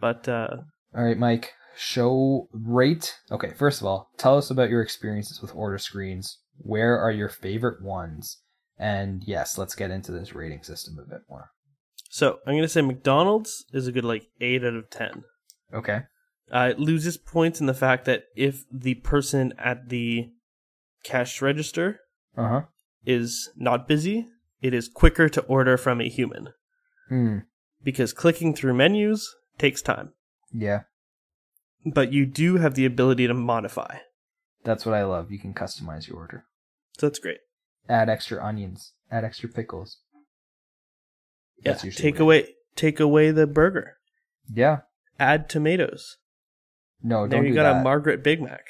But 0.00 0.26
uh, 0.28 0.58
All 0.96 1.04
right, 1.04 1.18
Mike. 1.18 1.52
Show 1.76 2.48
rate. 2.52 3.14
Okay, 3.30 3.50
first 3.54 3.80
of 3.82 3.86
all, 3.86 4.08
tell 4.16 4.38
us 4.38 4.50
about 4.50 4.70
your 4.70 4.80
experiences 4.80 5.42
with 5.42 5.54
order 5.54 5.76
screens. 5.78 6.38
Where 6.58 6.98
are 6.98 7.10
your 7.12 7.28
favorite 7.28 7.82
ones? 7.82 8.38
And 8.78 9.22
yes, 9.26 9.58
let's 9.58 9.74
get 9.74 9.90
into 9.90 10.10
this 10.12 10.34
rating 10.34 10.62
system 10.62 10.96
a 10.98 11.08
bit 11.08 11.20
more. 11.28 11.50
so 12.08 12.38
I'm 12.46 12.54
gonna 12.54 12.68
say 12.68 12.80
McDonald's 12.82 13.64
is 13.74 13.86
a 13.86 13.92
good 13.92 14.04
like 14.04 14.26
eight 14.40 14.64
out 14.64 14.74
of 14.74 14.88
ten. 14.90 15.24
Okay. 15.74 16.00
Uh, 16.50 16.68
it 16.70 16.78
loses 16.78 17.16
points 17.18 17.60
in 17.60 17.66
the 17.66 17.74
fact 17.74 18.04
that 18.06 18.24
if 18.36 18.64
the 18.72 18.94
person 18.94 19.52
at 19.58 19.88
the 19.90 20.30
cash 21.04 21.42
register 21.42 22.00
Uh 22.36 22.48
huh. 22.48 22.62
is 23.04 23.50
not 23.56 23.88
busy, 23.88 24.28
it 24.62 24.72
is 24.72 24.88
quicker 24.88 25.28
to 25.28 25.42
order 25.42 25.76
from 25.76 26.00
a 26.00 26.08
human 26.08 26.50
Hmm. 27.08 27.38
because 27.82 28.12
clicking 28.14 28.54
through 28.54 28.74
menus 28.74 29.34
takes 29.58 29.82
time. 29.82 30.12
Yeah, 30.58 30.82
But 31.84 32.12
you 32.12 32.24
do 32.24 32.56
have 32.56 32.74
the 32.74 32.86
ability 32.86 33.26
to 33.26 33.34
modify. 33.34 33.98
that's 34.64 34.86
what 34.86 34.94
I 34.94 35.04
love. 35.04 35.30
You 35.30 35.38
can 35.38 35.52
customize 35.52 36.08
your 36.08 36.16
order. 36.16 36.44
So 36.98 37.06
that's 37.06 37.18
great. 37.18 37.38
Add 37.88 38.08
extra 38.08 38.42
onions. 38.42 38.92
Add 39.10 39.22
extra 39.24 39.48
pickles. 39.50 39.98
Yeah. 41.64 41.74
Take 41.74 42.18
away 42.20 42.54
take 42.74 43.00
away 43.00 43.30
the 43.32 43.46
burger. 43.46 43.96
Yeah. 44.52 44.80
Add 45.20 45.48
tomatoes. 45.48 46.16
No, 47.02 47.26
there 47.26 47.38
don't 47.38 47.46
you 47.46 47.52
do 47.52 47.56
got 47.56 47.72
that. 47.72 47.80
a 47.80 47.84
Margaret 47.84 48.22
Big 48.24 48.40
Mac. 48.42 48.64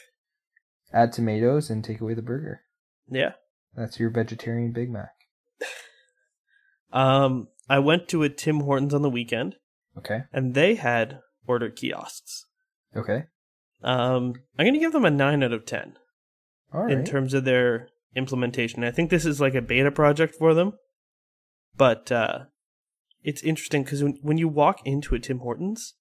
Add 0.93 1.13
tomatoes 1.13 1.71
and 1.71 1.85
take 1.85 2.01
away 2.01 2.15
the 2.15 2.23
burger. 2.23 2.63
Yeah. 3.09 3.33
That's 3.75 3.99
your 4.01 4.11
vegetarian 4.11 4.73
Big 4.73 4.91
Mac. 4.91 5.11
Um 6.93 7.49
I 7.69 7.79
went 7.81 8.09
to 8.09 8.23
a 8.23 8.29
Tim 8.29 8.61
Hortons 8.61 8.95
on 8.95 9.03
the 9.03 9.11
weekend 9.11 9.57
Okay. 9.99 10.25
and 10.33 10.55
they 10.55 10.75
had 10.77 11.21
order 11.47 11.71
kiosks. 11.71 12.47
Okay. 12.97 13.25
Um 13.83 14.35
I'm 14.59 14.65
going 14.65 14.75
to 14.75 14.81
give 14.81 14.93
them 14.93 15.05
a 15.05 15.11
9 15.11 15.43
out 15.43 15.53
of 15.53 15.67
10 15.67 15.97
All 16.73 16.83
right. 16.83 16.93
in 16.93 17.05
terms 17.05 17.35
of 17.35 17.45
their 17.45 17.89
implementation. 18.15 18.85
I 18.85 18.91
think 18.91 19.11
this 19.11 19.27
is 19.27 19.41
like 19.41 19.55
a 19.55 19.63
beta 19.63 19.91
project 19.91 20.35
for 20.35 20.55
them. 20.55 20.73
But 21.77 22.11
uh 22.11 22.45
it's 23.23 23.43
interesting 23.43 23.85
cuz 23.85 24.03
when 24.03 24.19
when 24.23 24.39
you 24.39 24.49
walk 24.49 24.81
into 24.87 25.15
a 25.15 25.19
Tim 25.19 25.41
Hortons 25.41 25.95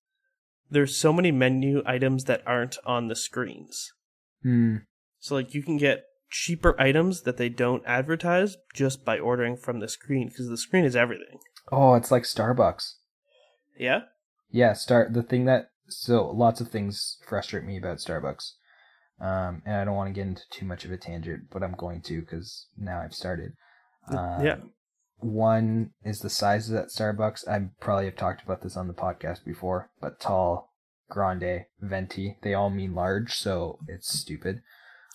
there's 0.70 0.98
so 0.98 1.14
many 1.14 1.32
menu 1.32 1.84
items 1.86 2.24
that 2.26 2.42
aren't 2.46 2.78
on 2.86 3.08
the 3.08 3.16
screens. 3.16 3.94
Hmm. 4.42 4.78
So 5.20 5.36
like 5.36 5.54
you 5.54 5.62
can 5.64 5.78
get 5.78 6.06
cheaper 6.30 6.80
items 6.80 7.22
that 7.22 7.38
they 7.38 7.50
don't 7.50 7.84
advertise 7.86 8.58
just 8.74 9.06
by 9.06 9.18
ordering 9.20 9.58
from 9.58 9.80
the 9.80 9.88
screen 9.88 10.28
because 10.28 10.50
the 10.50 10.58
screen 10.58 10.84
is 10.86 10.96
everything. 10.96 11.40
Oh, 11.72 11.96
it's 11.96 12.12
like 12.12 12.24
Starbucks. 12.24 12.96
Yeah. 13.78 14.02
Yeah, 14.52 14.74
start 14.74 15.14
the 15.14 15.24
thing 15.24 15.46
that 15.46 15.70
so 15.88 16.30
lots 16.32 16.62
of 16.62 16.70
things 16.70 17.18
frustrate 17.28 17.64
me 17.64 17.78
about 17.78 17.98
Starbucks. 17.98 18.52
Um, 19.20 19.62
and 19.66 19.76
I 19.76 19.86
don't 19.86 19.96
want 19.96 20.10
to 20.10 20.14
get 20.14 20.28
into 20.28 20.42
too 20.52 20.66
much 20.66 20.84
of 20.86 20.92
a 20.92 20.98
tangent, 20.98 21.44
but 21.52 21.64
I'm 21.64 21.76
going 21.78 22.02
to 22.04 22.22
because 22.22 22.68
now 22.78 23.00
I've 23.02 23.14
started. 23.14 23.54
Um, 24.10 24.46
yeah. 24.46 24.58
One 25.20 25.92
is 26.04 26.20
the 26.20 26.30
sizes 26.30 26.74
at 26.74 26.88
Starbucks. 26.90 27.48
I 27.48 27.70
probably 27.80 28.06
have 28.06 28.18
talked 28.18 28.44
about 28.44 28.62
this 28.62 28.76
on 28.76 28.88
the 28.88 28.94
podcast 28.94 29.46
before, 29.46 29.90
but 30.02 30.20
tall, 30.20 30.74
grande, 31.10 31.66
venti, 31.80 32.38
they 32.42 32.54
all 32.54 32.70
mean 32.70 32.94
large, 32.94 33.34
so 33.34 33.80
it's 33.88 34.10
stupid. 34.20 34.62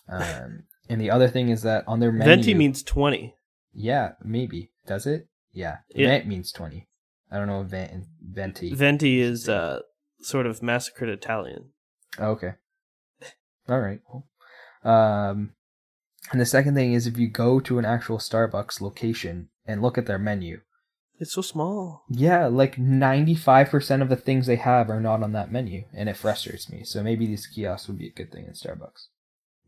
Um, 0.08 0.64
and 0.88 1.00
the 1.00 1.10
other 1.10 1.28
thing 1.28 1.50
is 1.50 1.62
that 1.62 1.84
on 1.86 2.00
their 2.00 2.10
menu, 2.10 2.24
Venti 2.34 2.54
means 2.54 2.82
20. 2.82 3.34
yeah, 3.74 4.12
maybe 4.24 4.70
does 4.86 5.06
it? 5.06 5.28
Yeah, 5.52 5.78
Yeah. 5.94 6.08
vent 6.08 6.26
means 6.26 6.52
twenty. 6.52 6.88
I 7.30 7.38
don't 7.38 7.46
know 7.46 7.62
if 7.62 7.68
venti. 8.22 8.74
Venti 8.74 9.20
is 9.20 9.48
uh 9.48 9.80
sort 10.20 10.46
of 10.46 10.62
massacred 10.62 11.08
Italian. 11.10 11.70
Oh, 12.18 12.30
okay. 12.32 12.52
All 13.68 13.80
right. 13.80 14.00
Cool. 14.10 14.26
Um, 14.82 15.52
and 16.32 16.40
the 16.40 16.46
second 16.46 16.74
thing 16.74 16.92
is 16.92 17.06
if 17.06 17.18
you 17.18 17.28
go 17.28 17.60
to 17.60 17.78
an 17.78 17.84
actual 17.84 18.18
Starbucks 18.18 18.80
location 18.80 19.48
and 19.66 19.80
look 19.82 19.96
at 19.96 20.06
their 20.06 20.18
menu, 20.18 20.60
It's 21.18 21.32
so 21.34 21.42
small. 21.42 22.04
yeah, 22.08 22.46
like 22.46 22.78
ninety-five 22.78 23.68
percent 23.70 24.02
of 24.02 24.08
the 24.08 24.16
things 24.16 24.46
they 24.46 24.56
have 24.56 24.90
are 24.90 25.00
not 25.00 25.22
on 25.22 25.32
that 25.32 25.52
menu, 25.52 25.84
and 25.94 26.08
it 26.08 26.16
frustrates 26.16 26.70
me. 26.70 26.82
So 26.84 27.02
maybe 27.02 27.26
these 27.26 27.46
kiosks 27.46 27.88
would 27.88 27.98
be 27.98 28.08
a 28.08 28.12
good 28.12 28.32
thing 28.32 28.46
in 28.46 28.52
Starbucks. 28.54 29.06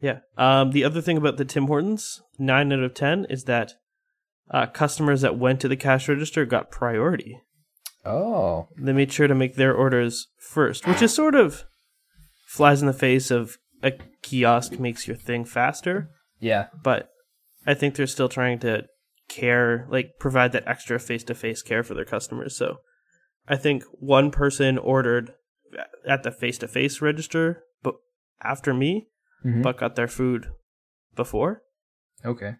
Yeah. 0.01 0.19
Um 0.37 0.73
the 0.73 0.85
other 0.85 1.01
thing 1.01 1.17
about 1.17 1.37
the 1.37 1.45
Tim 1.45 1.67
Hortons, 1.69 2.23
9 2.39 2.73
out 2.73 2.81
of 2.81 2.95
10 2.95 3.27
is 3.31 3.45
that 3.45 3.75
uh 4.51 4.67
customers 4.67 5.21
that 5.21 5.39
went 5.39 5.61
to 5.61 5.69
the 5.69 5.77
cash 5.77 6.09
register 6.09 6.45
got 6.45 6.71
priority. 6.73 7.41
Oh, 8.05 8.69
They 8.77 8.93
made 8.93 9.13
sure 9.13 9.29
to 9.29 9.35
make 9.35 9.55
their 9.57 9.75
orders 9.75 10.29
first, 10.39 10.87
which 10.87 11.03
is 11.03 11.15
sort 11.15 11.35
of 11.35 11.65
flies 12.49 12.81
in 12.81 12.87
the 12.87 12.93
face 12.93 13.31
of 13.31 13.59
a 13.83 13.93
kiosk 14.23 14.79
makes 14.79 15.07
your 15.07 15.17
thing 15.17 15.45
faster. 15.45 16.11
yeah, 16.41 16.69
but 16.83 17.11
I 17.67 17.75
think 17.75 17.95
they're 17.95 18.07
still 18.09 18.29
trying 18.29 18.59
to 18.61 18.87
care, 19.29 19.87
like 19.89 20.13
provide 20.19 20.53
that 20.53 20.67
extra 20.67 20.99
face 20.99 21.23
to 21.25 21.35
face 21.35 21.63
care 21.63 21.83
for 21.85 21.95
their 21.95 22.05
customers. 22.05 22.57
So 22.57 22.79
I 23.49 23.57
think 23.57 23.85
one 23.93 24.31
person 24.31 24.79
ordered 24.79 25.35
at 26.07 26.23
the 26.25 26.33
face 26.33 26.59
to 26.59 26.69
face 26.69 27.01
register, 27.01 27.63
but 27.83 27.95
after 28.43 28.75
me, 28.75 29.09
Mhm. 29.45 29.63
but 29.63 29.79
got 29.79 29.95
their 29.97 30.09
food 30.09 30.49
before. 31.15 31.63
okay, 32.25 32.57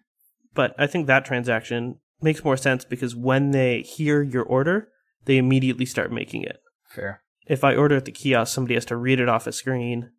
But 0.53 0.73
I 0.77 0.87
think 0.87 1.07
that 1.07 1.25
transaction 1.25 1.99
makes 2.21 2.43
more 2.43 2.57
sense 2.57 2.85
because 2.85 3.15
when 3.15 3.51
they 3.51 3.81
hear 3.81 4.21
your 4.21 4.43
order, 4.43 4.89
they 5.25 5.37
immediately 5.37 5.85
start 5.85 6.11
making 6.11 6.43
it. 6.43 6.57
fair. 6.89 7.21
If 7.45 7.63
I 7.65 7.75
order 7.75 7.97
at 7.97 8.05
the 8.05 8.11
kiosk, 8.11 8.53
somebody 8.53 8.75
has 8.75 8.85
to 8.85 8.95
read 8.95 9.19
it 9.19 9.27
off 9.27 9.47
a 9.47 9.51
screen, 9.51 10.11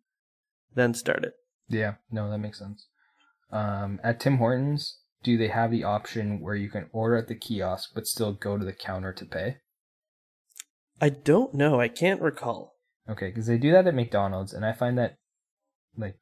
then 0.75 0.93
start 0.93 1.23
it. 1.23 1.33
Yeah, 1.67 1.95
no, 2.11 2.29
that 2.29 2.37
makes 2.37 2.59
sense. 2.59 2.87
Um, 3.51 3.99
at 4.03 4.19
Tim 4.19 4.37
Hortons, 4.37 4.99
do 5.23 5.35
they 5.35 5.47
have 5.47 5.71
the 5.71 5.83
option 5.83 6.39
where 6.39 6.53
you 6.55 6.69
can 6.69 6.87
order 6.93 7.15
at 7.15 7.27
the 7.27 7.33
kiosk 7.35 7.89
but 7.95 8.05
still 8.05 8.33
go 8.33 8.57
to 8.59 8.65
the 8.65 8.73
counter 8.73 9.11
to 9.13 9.25
pay? 9.25 9.57
I 11.01 11.09
don't 11.09 11.55
know. 11.55 11.79
I 11.81 11.87
can't 11.87 12.21
recall. 12.21 12.75
Okay, 13.09 13.27
because 13.29 13.47
they 13.47 13.57
do 13.57 13.71
that 13.71 13.87
at 13.87 13.95
McDonald's, 13.95 14.53
and 14.53 14.63
I 14.65 14.73
find 14.73 14.97
that 14.99 15.15
like 15.97 16.17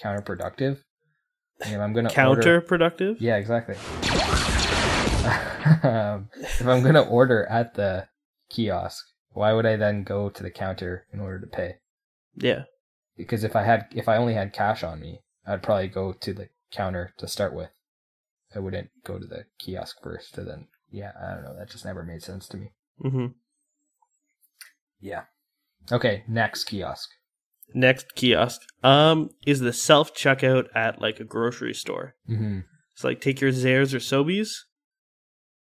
counterproductive. 0.00 0.78
And 1.64 1.74
if 1.74 1.80
I'm 1.80 1.92
gonna 1.92 2.10
order- 2.28 2.42
Counterproductive. 2.62 3.16
yeah, 3.18 3.36
exactly. 3.36 3.74
Um, 5.82 6.28
if 6.40 6.66
I'm 6.66 6.82
gonna 6.82 7.02
order 7.02 7.46
at 7.46 7.74
the 7.74 8.08
kiosk, 8.50 9.04
why 9.30 9.52
would 9.52 9.66
I 9.66 9.76
then 9.76 10.02
go 10.04 10.28
to 10.30 10.42
the 10.42 10.50
counter 10.50 11.06
in 11.12 11.20
order 11.20 11.40
to 11.40 11.46
pay? 11.46 11.76
Yeah. 12.34 12.64
Because 13.16 13.44
if 13.44 13.54
I 13.56 13.62
had, 13.62 13.86
if 13.94 14.08
I 14.08 14.16
only 14.16 14.34
had 14.34 14.52
cash 14.52 14.82
on 14.82 15.00
me, 15.00 15.20
I'd 15.46 15.62
probably 15.62 15.88
go 15.88 16.12
to 16.12 16.32
the 16.32 16.48
counter 16.70 17.12
to 17.18 17.28
start 17.28 17.54
with. 17.54 17.70
I 18.54 18.58
wouldn't 18.58 18.90
go 19.04 19.18
to 19.18 19.26
the 19.26 19.44
kiosk 19.58 19.96
first 20.02 20.34
to 20.34 20.42
then. 20.44 20.66
Yeah, 20.90 21.12
I 21.20 21.34
don't 21.34 21.44
know. 21.44 21.56
That 21.58 21.70
just 21.70 21.84
never 21.84 22.02
made 22.02 22.22
sense 22.22 22.46
to 22.48 22.56
me. 22.56 22.72
hmm 23.00 23.26
Yeah. 25.00 25.24
Okay, 25.90 26.24
next 26.28 26.64
kiosk. 26.64 27.08
Next 27.74 28.14
kiosk 28.14 28.60
um 28.82 29.30
is 29.46 29.60
the 29.60 29.72
self 29.72 30.14
checkout 30.14 30.66
at 30.74 31.00
like 31.00 31.20
a 31.20 31.24
grocery 31.24 31.74
store. 31.74 32.14
Mm-hmm. 32.28 32.60
So 32.94 33.08
like 33.08 33.20
take 33.20 33.40
your 33.40 33.50
Zehrs 33.52 33.94
or 33.94 33.98
Sobeys. 33.98 34.50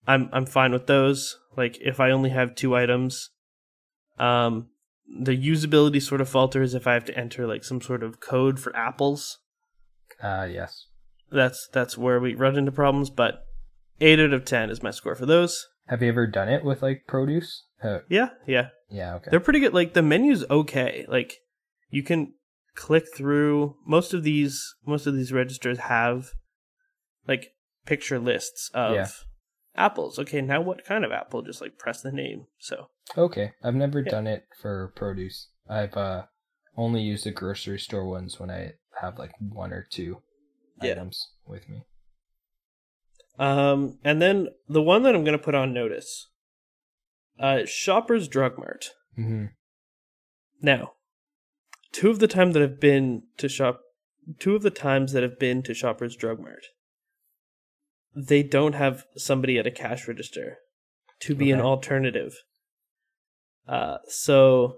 I'm 0.07 0.29
I'm 0.31 0.45
fine 0.45 0.71
with 0.71 0.87
those. 0.87 1.37
Like 1.55 1.77
if 1.81 1.99
I 1.99 2.11
only 2.11 2.29
have 2.29 2.55
two 2.55 2.75
items, 2.75 3.29
um, 4.17 4.67
the 5.07 5.37
usability 5.37 6.01
sort 6.01 6.21
of 6.21 6.29
falters 6.29 6.73
if 6.73 6.87
I 6.87 6.93
have 6.93 7.05
to 7.05 7.17
enter 7.17 7.45
like 7.45 7.63
some 7.63 7.81
sort 7.81 8.03
of 8.03 8.19
code 8.19 8.59
for 8.59 8.75
apples. 8.75 9.39
Uh, 10.21 10.47
yes. 10.51 10.85
That's 11.31 11.67
that's 11.71 11.97
where 11.97 12.19
we 12.19 12.35
run 12.35 12.57
into 12.57 12.71
problems. 12.71 13.09
But 13.09 13.43
eight 13.99 14.19
out 14.19 14.33
of 14.33 14.45
ten 14.45 14.69
is 14.69 14.83
my 14.83 14.91
score 14.91 15.15
for 15.15 15.25
those. 15.25 15.67
Have 15.87 16.01
you 16.01 16.09
ever 16.09 16.27
done 16.27 16.49
it 16.49 16.63
with 16.63 16.81
like 16.81 17.03
produce? 17.07 17.65
Uh, 17.83 17.99
Yeah, 18.09 18.29
yeah, 18.47 18.69
yeah. 18.89 19.15
Okay. 19.15 19.29
they're 19.31 19.39
pretty 19.39 19.59
good. 19.59 19.73
Like 19.73 19.93
the 19.93 20.01
menu's 20.01 20.45
okay. 20.49 21.05
Like 21.07 21.37
you 21.89 22.03
can 22.03 22.33
click 22.75 23.05
through 23.15 23.75
most 23.85 24.13
of 24.13 24.23
these. 24.23 24.75
Most 24.85 25.07
of 25.07 25.15
these 25.15 25.33
registers 25.33 25.79
have 25.79 26.31
like 27.27 27.53
picture 27.85 28.19
lists 28.19 28.69
of 28.73 28.95
Yeah. 28.95 29.07
Apples. 29.75 30.19
Okay, 30.19 30.41
now 30.41 30.61
what 30.61 30.85
kind 30.85 31.03
of 31.05 31.11
apple? 31.11 31.41
Just 31.41 31.61
like 31.61 31.77
press 31.77 32.01
the 32.01 32.11
name. 32.11 32.47
So 32.59 32.87
Okay, 33.17 33.53
I've 33.63 33.75
never 33.75 33.99
Yeah. 33.99 34.11
done 34.11 34.27
it 34.27 34.45
for 34.61 34.91
produce. 34.95 35.49
I've 35.69 35.95
uh 35.97 36.23
only 36.77 37.01
used 37.01 37.25
the 37.25 37.31
grocery 37.31 37.79
store 37.79 38.05
ones 38.07 38.39
when 38.39 38.49
I 38.49 38.73
have 39.01 39.17
like 39.19 39.33
one 39.39 39.73
or 39.73 39.85
two 39.89 40.21
Yeah. 40.81 40.91
items 40.93 41.31
with 41.45 41.67
me. 41.69 41.83
Um, 43.39 43.97
and 44.03 44.21
then 44.21 44.49
the 44.67 44.81
one 44.81 45.03
that 45.03 45.15
I'm 45.15 45.23
going 45.23 45.37
to 45.37 45.43
put 45.43 45.55
on 45.55 45.73
notice, 45.73 46.29
uh, 47.39 47.65
Shoppers 47.65 48.27
Drug 48.27 48.57
Mart. 48.57 48.91
Mm-hmm. 49.17 49.45
Now, 50.61 50.93
two 51.91 52.09
of 52.11 52.19
the 52.19 52.27
times 52.27 52.53
that 52.53 52.61
I've 52.61 52.79
been 52.79 53.23
to 53.37 53.49
shop, 53.49 53.81
two 54.39 54.55
of 54.55 54.61
the 54.61 54.69
times 54.69 55.13
that 55.13 55.23
I've 55.23 55.39
been 55.39 55.63
to 55.63 55.73
Shoppers 55.73 56.15
Drug 56.15 56.39
Mart, 56.39 56.65
they 58.15 58.43
don't 58.43 58.73
have 58.75 59.05
somebody 59.15 59.57
at 59.57 59.67
a 59.67 59.71
cash 59.71 60.07
register 60.07 60.57
to 61.21 61.35
be 61.35 61.51
an 61.51 61.61
alternative. 61.61 62.43
Uh, 63.67 63.97
so 64.07 64.77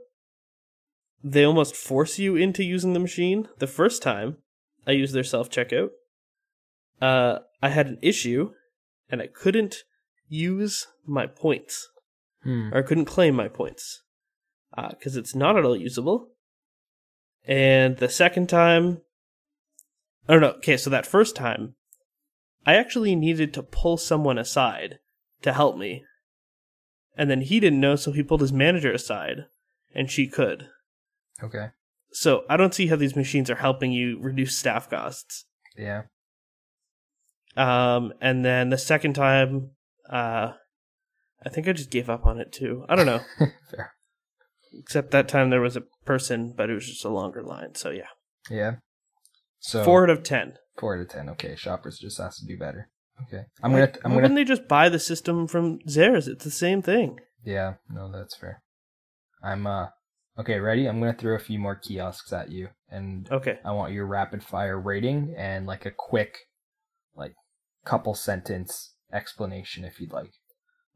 they 1.23 1.43
almost 1.43 1.75
force 1.75 2.19
you 2.19 2.35
into 2.35 2.63
using 2.63 2.93
the 2.93 2.99
machine. 2.99 3.47
The 3.59 3.67
first 3.67 4.01
time 4.01 4.37
I 4.85 4.91
used 4.91 5.13
their 5.13 5.23
self 5.23 5.49
checkout, 5.49 5.89
uh, 7.01 7.39
I 7.61 7.69
had 7.69 7.87
an 7.87 7.97
issue 8.01 8.51
and 9.09 9.21
I 9.21 9.27
couldn't 9.27 9.77
use 10.27 10.87
my 11.05 11.27
points 11.27 11.89
Hmm. 12.43 12.73
or 12.73 12.79
I 12.79 12.81
couldn't 12.81 13.05
claim 13.05 13.35
my 13.35 13.47
points 13.47 14.03
because 14.75 15.15
it's 15.15 15.33
not 15.33 15.57
at 15.57 15.63
all 15.63 15.77
usable. 15.77 16.29
And 17.45 17.97
the 17.97 18.09
second 18.09 18.49
time, 18.49 19.01
oh 20.27 20.39
no, 20.39 20.49
okay, 20.51 20.77
so 20.77 20.89
that 20.89 21.05
first 21.05 21.35
time, 21.35 21.75
I 22.65 22.75
actually 22.75 23.15
needed 23.15 23.53
to 23.53 23.63
pull 23.63 23.97
someone 23.97 24.37
aside 24.37 24.99
to 25.41 25.53
help 25.53 25.77
me. 25.77 26.03
And 27.15 27.29
then 27.29 27.41
he 27.41 27.59
didn't 27.59 27.81
know, 27.81 27.95
so 27.95 28.11
he 28.11 28.23
pulled 28.23 28.41
his 28.41 28.53
manager 28.53 28.91
aside, 28.91 29.45
and 29.93 30.09
she 30.09 30.27
could. 30.27 30.67
Okay. 31.43 31.67
So 32.11 32.43
I 32.49 32.57
don't 32.57 32.73
see 32.73 32.87
how 32.87 32.95
these 32.95 33.15
machines 33.15 33.49
are 33.49 33.55
helping 33.55 33.91
you 33.91 34.19
reduce 34.19 34.57
staff 34.57 34.89
costs. 34.89 35.45
Yeah. 35.77 36.03
Um, 37.55 38.13
and 38.21 38.43
then 38.43 38.69
the 38.69 38.77
second 38.77 39.13
time, 39.13 39.71
uh, 40.09 40.53
I 41.45 41.49
think 41.49 41.67
I 41.67 41.73
just 41.73 41.91
gave 41.91 42.09
up 42.09 42.25
on 42.25 42.39
it 42.39 42.51
too. 42.51 42.85
I 42.89 42.95
don't 42.95 43.05
know. 43.05 43.21
Fair. 43.69 43.93
Except 44.79 45.11
that 45.11 45.27
time 45.27 45.49
there 45.49 45.61
was 45.61 45.75
a 45.75 45.83
person, 46.05 46.53
but 46.55 46.69
it 46.69 46.73
was 46.73 46.87
just 46.87 47.05
a 47.05 47.09
longer 47.09 47.43
line. 47.43 47.75
So 47.75 47.91
yeah, 47.91 48.07
Yeah. 48.49 48.75
So 49.59 49.83
four 49.83 50.03
out 50.03 50.09
of 50.09 50.23
ten. 50.23 50.53
Four 50.77 50.95
out 50.95 51.01
of 51.01 51.09
ten. 51.09 51.29
Okay, 51.29 51.55
shoppers 51.55 51.99
just 51.99 52.17
has 52.19 52.35
to 52.37 52.45
do 52.45 52.57
better. 52.57 52.89
Okay. 53.27 53.43
I'm 53.61 53.73
Like, 53.73 53.93
gonna. 53.93 54.05
I'm 54.05 54.11
why 54.11 54.15
gonna. 54.15 54.15
wouldn't 54.15 54.35
they 54.35 54.43
just 54.43 54.67
buy 54.67 54.89
the 54.89 54.99
system 54.99 55.47
from 55.47 55.79
Zehrs? 55.87 56.27
It's 56.27 56.43
the 56.43 56.51
same 56.51 56.81
thing. 56.81 57.19
Yeah. 57.43 57.75
No, 57.89 58.11
that's 58.11 58.35
fair. 58.35 58.61
I'm 59.43 59.67
uh. 59.67 59.87
Okay, 60.39 60.59
ready? 60.59 60.87
I'm 60.87 60.99
gonna 60.99 61.13
throw 61.13 61.35
a 61.35 61.39
few 61.39 61.59
more 61.59 61.75
kiosks 61.75 62.33
at 62.33 62.49
you, 62.49 62.69
and 62.89 63.29
Okay. 63.31 63.59
I 63.63 63.71
want 63.71 63.93
your 63.93 64.07
rapid 64.07 64.43
fire 64.43 64.79
rating 64.79 65.35
and 65.37 65.67
like 65.67 65.85
a 65.85 65.91
quick, 65.91 66.37
like, 67.15 67.35
couple 67.85 68.15
sentence 68.15 68.95
explanation 69.13 69.83
if 69.85 69.99
you'd 70.01 70.11
like. 70.11 70.31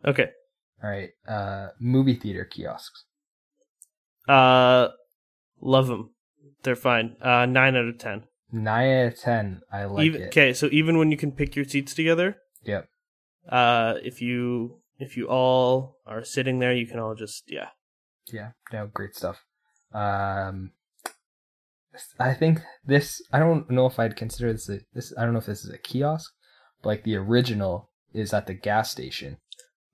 Okay. 0.04 0.30
All 0.84 0.90
right. 0.90 1.10
Uh, 1.28 1.68
movie 1.80 2.16
theater 2.16 2.46
kiosks. 2.46 3.06
Uh, 4.28 4.88
love 5.62 5.86
them. 5.88 6.16
They're 6.64 6.76
fine. 6.76 7.16
Uh, 7.22 7.46
nine 7.46 7.76
out 7.76 7.86
of 7.88 8.00
ten. 8.00 8.24
Nine 8.52 8.90
out 8.90 9.08
of 9.14 9.20
ten. 9.20 9.62
I 9.72 9.86
like 9.86 10.06
even 10.06 10.22
it. 10.24 10.28
okay. 10.28 10.54
So 10.54 10.70
even 10.72 10.98
when 10.98 11.12
you 11.12 11.18
can 11.18 11.32
pick 11.32 11.56
your 11.56 11.66
seats 11.66 11.94
together, 11.94 12.38
Yep. 12.64 12.88
uh, 13.50 13.96
if 14.04 14.22
you 14.22 14.82
if 15.00 15.18
you 15.18 15.28
all 15.28 15.98
are 16.06 16.24
sitting 16.24 16.60
there, 16.60 16.74
you 16.74 16.88
can 16.88 17.00
all 17.00 17.14
just 17.16 17.44
yeah. 17.48 17.70
Yeah. 18.32 18.52
No, 18.72 18.88
great 18.94 19.16
stuff. 19.16 19.44
Um, 19.94 20.72
I 22.20 22.34
think 22.34 22.60
this. 22.86 23.22
I 23.34 23.40
don't 23.40 23.70
know 23.70 23.86
if 23.88 24.00
I'd 24.00 24.16
consider 24.16 24.52
this 24.54 24.70
a 24.70 24.80
this. 24.94 25.14
I 25.18 25.24
don't 25.24 25.34
know 25.34 25.40
if 25.40 25.46
this 25.46 25.66
is 25.66 25.72
a 25.74 25.78
kiosk, 25.78 26.32
but 26.82 26.90
like 26.90 27.04
the 27.04 27.16
original 27.16 27.90
is 28.14 28.34
at 28.34 28.48
the 28.48 28.54
gas 28.54 28.92
station. 28.92 29.38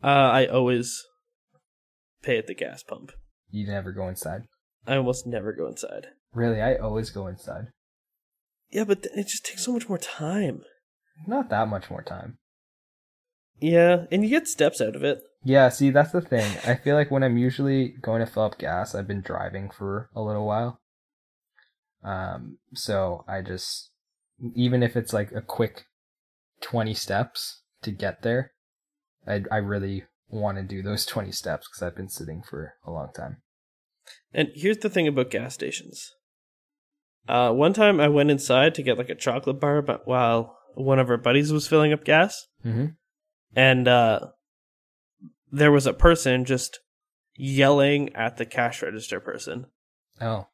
Uh, 0.04 0.08
I 0.08 0.46
always 0.48 1.02
pay 2.22 2.38
at 2.38 2.48
the 2.48 2.54
gas 2.56 2.84
pump. 2.84 3.12
You 3.50 3.66
never 3.68 3.92
go 3.92 4.08
inside. 4.08 4.44
I 4.86 4.98
almost 4.98 5.26
never 5.26 5.54
go 5.54 5.68
inside. 5.68 6.08
Really, 6.34 6.62
I 6.62 6.76
always 6.76 7.10
go 7.10 7.28
inside. 7.28 7.68
Yeah, 8.74 8.86
but 8.86 9.06
it 9.16 9.28
just 9.28 9.46
takes 9.46 9.64
so 9.64 9.72
much 9.72 9.88
more 9.88 10.00
time. 10.00 10.64
Not 11.28 11.50
that 11.52 11.68
much 11.68 11.92
more 11.92 12.02
time. 12.02 12.40
Yeah, 13.60 14.06
and 14.12 14.24
you 14.24 14.30
get 14.30 14.48
steps 14.48 14.82
out 14.82 14.96
of 14.96 15.04
it. 15.04 15.22
Yeah, 15.44 15.70
see, 15.70 15.92
that's 15.92 16.12
the 16.12 16.22
thing. 16.22 16.52
I 16.66 16.76
feel 16.76 16.96
like 16.96 17.12
when 17.12 17.24
I'm 17.24 17.38
usually 17.38 17.90
going 18.02 18.26
to 18.26 18.26
fill 18.26 18.44
up 18.44 18.58
gas, 18.58 18.96
I've 18.96 19.08
been 19.08 19.22
driving 19.22 19.70
for 19.70 20.10
a 20.16 20.22
little 20.22 20.46
while. 20.46 20.82
Um, 22.04 22.58
so 22.74 23.24
I 23.28 23.42
just, 23.42 23.92
even 24.56 24.82
if 24.82 24.98
it's 24.98 25.14
like 25.14 25.32
a 25.32 25.42
quick 25.42 25.86
20 26.62 26.96
steps 26.96 27.62
to 27.84 27.92
get 27.92 28.24
there, 28.24 28.54
I, 29.28 29.44
I 29.52 29.58
really 29.58 30.06
want 30.30 30.58
to 30.58 30.64
do 30.64 30.82
those 30.82 31.06
20 31.06 31.32
steps 31.32 31.68
because 31.70 31.84
I've 31.86 31.96
been 31.96 32.10
sitting 32.10 32.42
for 32.42 32.74
a 32.84 32.92
long 32.92 33.10
time. 33.16 33.38
And 34.34 34.50
here's 34.56 34.80
the 34.80 34.90
thing 34.90 35.08
about 35.08 35.30
gas 35.30 35.54
stations. 35.54 36.12
Uh, 37.28 37.52
one 37.52 37.74
time 37.74 38.00
I 38.00 38.08
went 38.10 38.32
inside 38.32 38.76
to 38.76 38.84
get 38.84 38.98
like 38.98 39.10
a 39.10 39.16
chocolate 39.16 39.60
bar, 39.60 39.82
but 39.82 40.06
while 40.08 40.58
one 40.76 41.00
of 41.00 41.10
our 41.10 41.18
buddies 41.18 41.52
was 41.54 41.68
filling 41.68 41.94
up 41.94 42.04
gas, 42.04 42.48
Mm-hmm. 42.66 42.86
and 43.56 43.88
uh, 43.88 44.20
there 45.52 45.72
was 45.72 45.86
a 45.86 45.94
person 45.94 46.46
just 46.46 46.80
yelling 47.36 48.14
at 48.16 48.38
the 48.38 48.46
cash 48.46 48.82
register 48.82 49.20
person 49.20 49.66
Oh, 50.22 50.48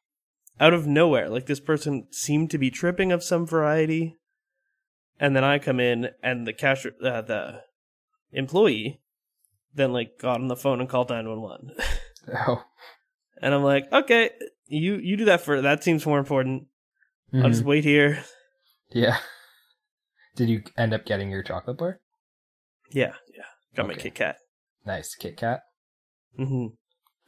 out 0.58 0.72
of 0.74 0.86
nowhere. 0.86 1.28
Like 1.28 1.46
this 1.46 1.60
person 1.60 2.06
seemed 2.10 2.50
to 2.50 2.58
be 2.58 2.70
tripping 2.70 3.12
of 3.12 3.22
some 3.24 3.46
variety, 3.46 4.16
and 5.18 5.34
then 5.36 5.44
I 5.44 5.58
come 5.58 5.80
in, 5.80 6.10
and 6.22 6.46
the 6.46 6.52
cash 6.52 6.86
uh, 6.86 7.22
the 7.22 7.62
employee 8.32 9.00
then 9.74 9.92
like 9.92 10.18
got 10.18 10.40
on 10.40 10.48
the 10.48 10.56
phone 10.56 10.80
and 10.80 10.88
called 10.88 11.10
nine 11.10 11.28
one 11.28 11.40
one. 11.42 11.70
oh. 12.48 12.64
And 13.42 13.54
I'm 13.54 13.62
like, 13.62 13.90
okay, 13.92 14.30
you 14.70 14.96
you 14.96 15.16
do 15.16 15.24
that 15.26 15.40
for 15.42 15.60
that 15.60 15.84
seems 15.84 16.06
more 16.06 16.18
important. 16.18 16.66
I'll 17.34 17.48
just 17.50 17.62
Mhm. 17.62 17.66
wait 17.66 17.84
here. 17.84 18.24
Yeah. 18.90 19.18
Did 20.36 20.48
you 20.48 20.62
end 20.78 20.94
up 20.94 21.04
getting 21.04 21.30
your 21.30 21.42
chocolate 21.42 21.78
bar? 21.78 22.00
Yeah, 22.90 23.14
yeah. 23.34 23.44
Got 23.76 23.86
my 23.88 23.94
Kit 23.94 24.14
Kat. 24.14 24.36
Nice. 24.86 25.14
Kit 25.14 25.36
Kat? 25.36 25.60
Mm-hmm. 26.38 26.74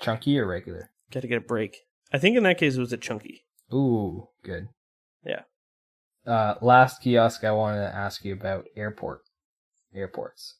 Chunky 0.00 0.38
or 0.38 0.46
regular? 0.46 0.90
Got 1.10 1.20
to 1.20 1.28
get 1.28 1.38
a 1.38 1.40
break. 1.42 1.76
I 2.12 2.18
think 2.18 2.36
in 2.36 2.42
that 2.44 2.58
case 2.58 2.76
it 2.76 2.80
was 2.80 2.92
a 2.92 2.96
chunky. 2.96 3.44
Ooh, 3.72 4.28
good. 4.42 4.68
Yeah. 5.24 5.42
Uh, 6.26 6.54
last 6.62 7.02
kiosk 7.02 7.44
I 7.44 7.52
wanted 7.52 7.80
to 7.88 7.94
ask 7.94 8.24
you 8.24 8.32
about 8.32 8.66
airport. 8.76 9.22
Airports. 9.94 10.56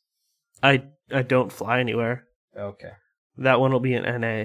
I 0.62 0.84
I 1.10 1.22
don't 1.22 1.52
fly 1.52 1.80
anywhere. 1.80 2.26
Okay. 2.56 2.92
That 3.38 3.60
one 3.60 3.72
will 3.72 3.80
be 3.80 3.94
an 3.94 4.20
NA. 4.20 4.44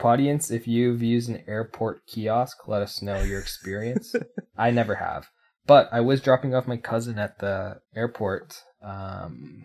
Audience, 0.00 0.50
if 0.50 0.66
you've 0.66 1.02
used 1.02 1.28
an 1.28 1.44
airport 1.46 2.06
kiosk, 2.06 2.68
let 2.68 2.82
us 2.82 3.02
know 3.02 3.22
your 3.22 3.40
experience. 3.40 4.14
I 4.56 4.70
never 4.70 4.96
have, 4.96 5.28
but 5.66 5.88
I 5.92 6.00
was 6.00 6.20
dropping 6.20 6.54
off 6.54 6.66
my 6.66 6.76
cousin 6.76 7.18
at 7.18 7.38
the 7.38 7.80
airport 7.94 8.62
um, 8.82 9.64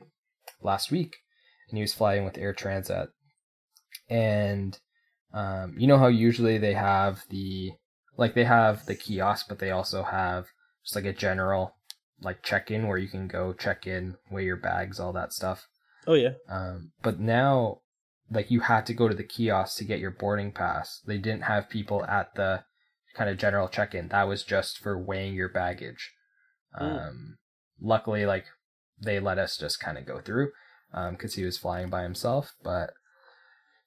last 0.61 0.91
week, 0.91 1.17
and 1.69 1.77
he 1.77 1.81
was 1.81 1.93
flying 1.93 2.25
with 2.25 2.37
Air 2.37 2.53
Transat, 2.53 3.07
and 4.09 4.77
um, 5.33 5.75
you 5.77 5.87
know 5.87 5.97
how 5.97 6.07
usually 6.07 6.57
they 6.57 6.73
have 6.73 7.23
the 7.29 7.71
like 8.17 8.33
they 8.33 8.45
have 8.45 8.85
the 8.85 8.95
kiosk, 8.95 9.47
but 9.47 9.59
they 9.59 9.71
also 9.71 10.03
have 10.03 10.47
just 10.83 10.95
like 10.95 11.05
a 11.05 11.13
general 11.13 11.75
like 12.21 12.43
check 12.43 12.69
in 12.69 12.87
where 12.87 12.97
you 12.97 13.07
can 13.07 13.27
go 13.27 13.53
check 13.53 13.87
in, 13.87 14.15
weigh 14.29 14.45
your 14.45 14.57
bags, 14.57 14.99
all 14.99 15.13
that 15.13 15.33
stuff. 15.33 15.67
Oh 16.07 16.13
yeah. 16.13 16.33
Um, 16.49 16.91
but 17.01 17.19
now, 17.19 17.79
like 18.31 18.51
you 18.51 18.61
had 18.61 18.85
to 18.87 18.93
go 18.93 19.07
to 19.07 19.15
the 19.15 19.23
kiosk 19.23 19.77
to 19.77 19.85
get 19.85 19.99
your 19.99 20.11
boarding 20.11 20.51
pass. 20.51 21.01
They 21.05 21.17
didn't 21.17 21.43
have 21.43 21.69
people 21.69 22.05
at 22.05 22.35
the 22.35 22.63
kind 23.15 23.29
of 23.29 23.37
general 23.37 23.67
check 23.67 23.95
in. 23.95 24.09
That 24.09 24.27
was 24.27 24.43
just 24.43 24.77
for 24.77 24.97
weighing 24.97 25.33
your 25.33 25.49
baggage. 25.49 26.11
Mm. 26.79 27.09
Um, 27.09 27.37
luckily, 27.81 28.25
like 28.25 28.45
they 29.01 29.19
let 29.19 29.37
us 29.39 29.57
just 29.57 29.79
kind 29.79 29.97
of 29.97 30.05
go 30.05 30.19
through 30.19 30.51
because 31.11 31.35
he 31.35 31.43
was 31.43 31.57
flying 31.57 31.89
by 31.89 32.03
himself. 32.03 32.53
But 32.63 32.91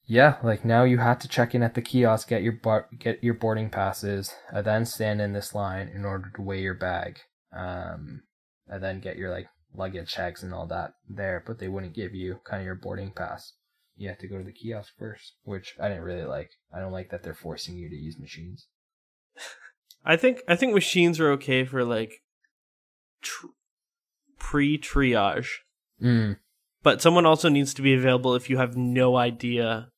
yeah, 0.04 0.36
like 0.42 0.64
now 0.64 0.84
you 0.84 0.98
have 0.98 1.18
to 1.20 1.28
check 1.28 1.54
in 1.54 1.62
at 1.62 1.74
the 1.74 1.82
kiosk, 1.82 2.28
get 2.28 2.42
your 2.42 2.54
bar- 2.54 2.88
get 2.98 3.22
your 3.22 3.34
boarding 3.34 3.70
passes, 3.70 4.34
and 4.52 4.66
then 4.66 4.84
stand 4.84 5.20
in 5.20 5.32
this 5.32 5.54
line 5.54 5.88
in 5.88 6.04
order 6.04 6.30
to 6.34 6.42
weigh 6.42 6.60
your 6.60 6.74
bag, 6.74 7.20
um, 7.56 8.22
and 8.66 8.82
then 8.82 9.00
get 9.00 9.16
your 9.16 9.30
like 9.30 9.46
luggage 9.74 10.12
checks 10.12 10.42
and 10.42 10.52
all 10.52 10.66
that 10.66 10.94
there. 11.08 11.42
But 11.46 11.60
they 11.60 11.68
wouldn't 11.68 11.94
give 11.94 12.14
you 12.14 12.40
kind 12.44 12.60
of 12.60 12.66
your 12.66 12.74
boarding 12.74 13.12
pass. 13.12 13.52
You 13.96 14.08
have 14.08 14.18
to 14.18 14.28
go 14.28 14.38
to 14.38 14.44
the 14.44 14.52
kiosk 14.52 14.92
first, 14.98 15.34
which 15.44 15.74
I 15.80 15.88
didn't 15.88 16.04
really 16.04 16.24
like. 16.24 16.50
I 16.74 16.80
don't 16.80 16.92
like 16.92 17.10
that 17.10 17.22
they're 17.22 17.34
forcing 17.34 17.76
you 17.76 17.88
to 17.88 17.94
use 17.96 18.18
machines. 18.18 18.66
I 20.04 20.16
think 20.16 20.40
I 20.48 20.56
think 20.56 20.74
machines 20.74 21.20
are 21.20 21.30
okay 21.32 21.64
for 21.64 21.84
like 21.84 22.12
tr- 23.20 23.46
pre 24.38 24.78
triage, 24.78 25.48
Mm. 26.02 26.38
but 26.82 27.00
someone 27.00 27.26
also 27.26 27.48
needs 27.48 27.72
to 27.74 27.82
be 27.82 27.94
available 27.94 28.34
if 28.34 28.50
you 28.50 28.58
have 28.58 28.76
no 28.76 29.16
idea 29.16 29.88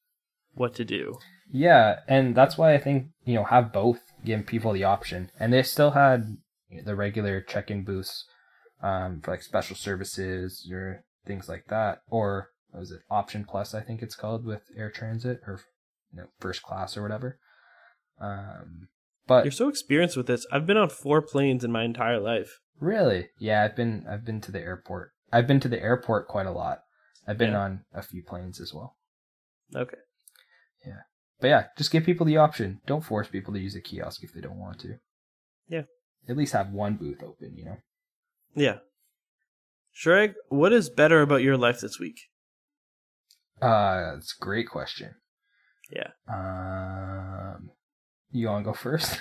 what 0.52 0.74
to 0.74 0.85
do. 0.85 1.18
Yeah, 1.50 2.00
and 2.09 2.35
that's 2.35 2.59
why 2.59 2.74
I 2.74 2.78
think 2.78 3.09
you 3.24 3.35
know 3.35 3.44
have 3.44 3.72
both, 3.72 4.00
giving 4.24 4.44
people 4.44 4.72
the 4.72 4.85
option, 4.85 5.30
and 5.40 5.52
they 5.52 5.62
still 5.62 5.92
had 5.92 6.37
the 6.85 6.94
regular 6.96 7.40
check-in 7.40 7.85
booths, 7.85 8.24
um, 8.83 9.20
for 9.22 9.30
like 9.30 9.42
special 9.42 9.76
services 9.76 10.68
or 10.70 11.04
things 11.26 11.48
like 11.48 11.64
that, 11.68 12.00
or 12.11 12.50
what 12.75 12.81
was 12.81 12.91
it 12.91 13.01
Option 13.11 13.45
Plus? 13.49 13.75
I 13.75 13.81
think 13.81 14.03
it's 14.03 14.17
called 14.17 14.45
with 14.45 14.63
Air 14.77 14.93
Transat 14.95 15.39
or 15.47 15.61
you 16.13 16.19
know 16.21 16.27
first 16.41 16.63
class 16.63 16.97
or 16.97 17.03
whatever. 17.03 17.39
Um, 18.21 18.89
but 19.27 19.45
You're 19.45 19.53
so 19.53 19.69
experienced 19.69 20.17
with 20.17 20.27
this. 20.27 20.47
I've 20.53 20.67
been 20.67 20.77
on 20.77 20.89
four 20.91 21.23
planes 21.23 21.65
in 21.65 21.73
my 21.73 21.85
entire 21.85 22.21
life. 22.21 22.61
really, 22.79 23.29
yeah, 23.39 23.63
I've 23.65 23.77
been 23.77 24.05
I've 24.11 24.25
been 24.25 24.41
to 24.43 24.53
the 24.53 24.61
airport. 24.61 25.13
I've 25.33 25.47
been 25.47 25.61
to 25.61 25.69
the 25.69 25.81
airport 25.81 26.29
quite 26.29 26.47
a 26.47 26.53
lot. 26.53 26.81
I've 27.27 27.39
been 27.39 27.53
Yeah. 27.53 27.61
on 27.61 27.85
a 27.95 28.03
few 28.03 28.23
planes 28.23 28.61
as 28.61 28.75
well. 28.75 28.97
Okay. 29.75 29.99
Yeah 30.87 31.01
but 31.41 31.49
yeah, 31.49 31.65
just 31.77 31.91
give 31.91 32.05
people 32.05 32.25
the 32.25 32.39
option. 32.39 32.81
Don't 32.87 33.05
force 33.05 33.29
people 33.29 33.53
to 33.53 33.61
use 33.61 33.75
a 33.75 33.81
kiosk 33.81 34.23
if 34.23 34.33
they 34.33 34.41
don't 34.41 34.59
want 34.59 34.79
to. 34.81 34.95
Yeah. 35.69 35.83
At 36.27 36.39
least 36.39 36.55
have 36.55 36.71
one 36.71 36.95
booth 36.95 37.23
open, 37.23 37.55
you 37.57 37.67
know? 37.67 37.77
Yeah. 38.55 38.79
Shrek, 39.95 40.35
what 40.49 40.73
is 40.73 40.89
better 40.89 41.21
about 41.21 41.43
your 41.43 41.59
life 41.59 41.81
this 41.81 41.99
week? 42.01 42.17
Uh, 43.64 44.14
that's 44.14 44.37
a 44.38 44.44
great 44.44 44.68
question. 44.68 45.14
Yeah. 45.90 46.11
Um, 46.29 47.70
you 48.31 48.48
want 48.48 48.64
to 48.64 48.70
go 48.70 48.74
first? 48.74 49.20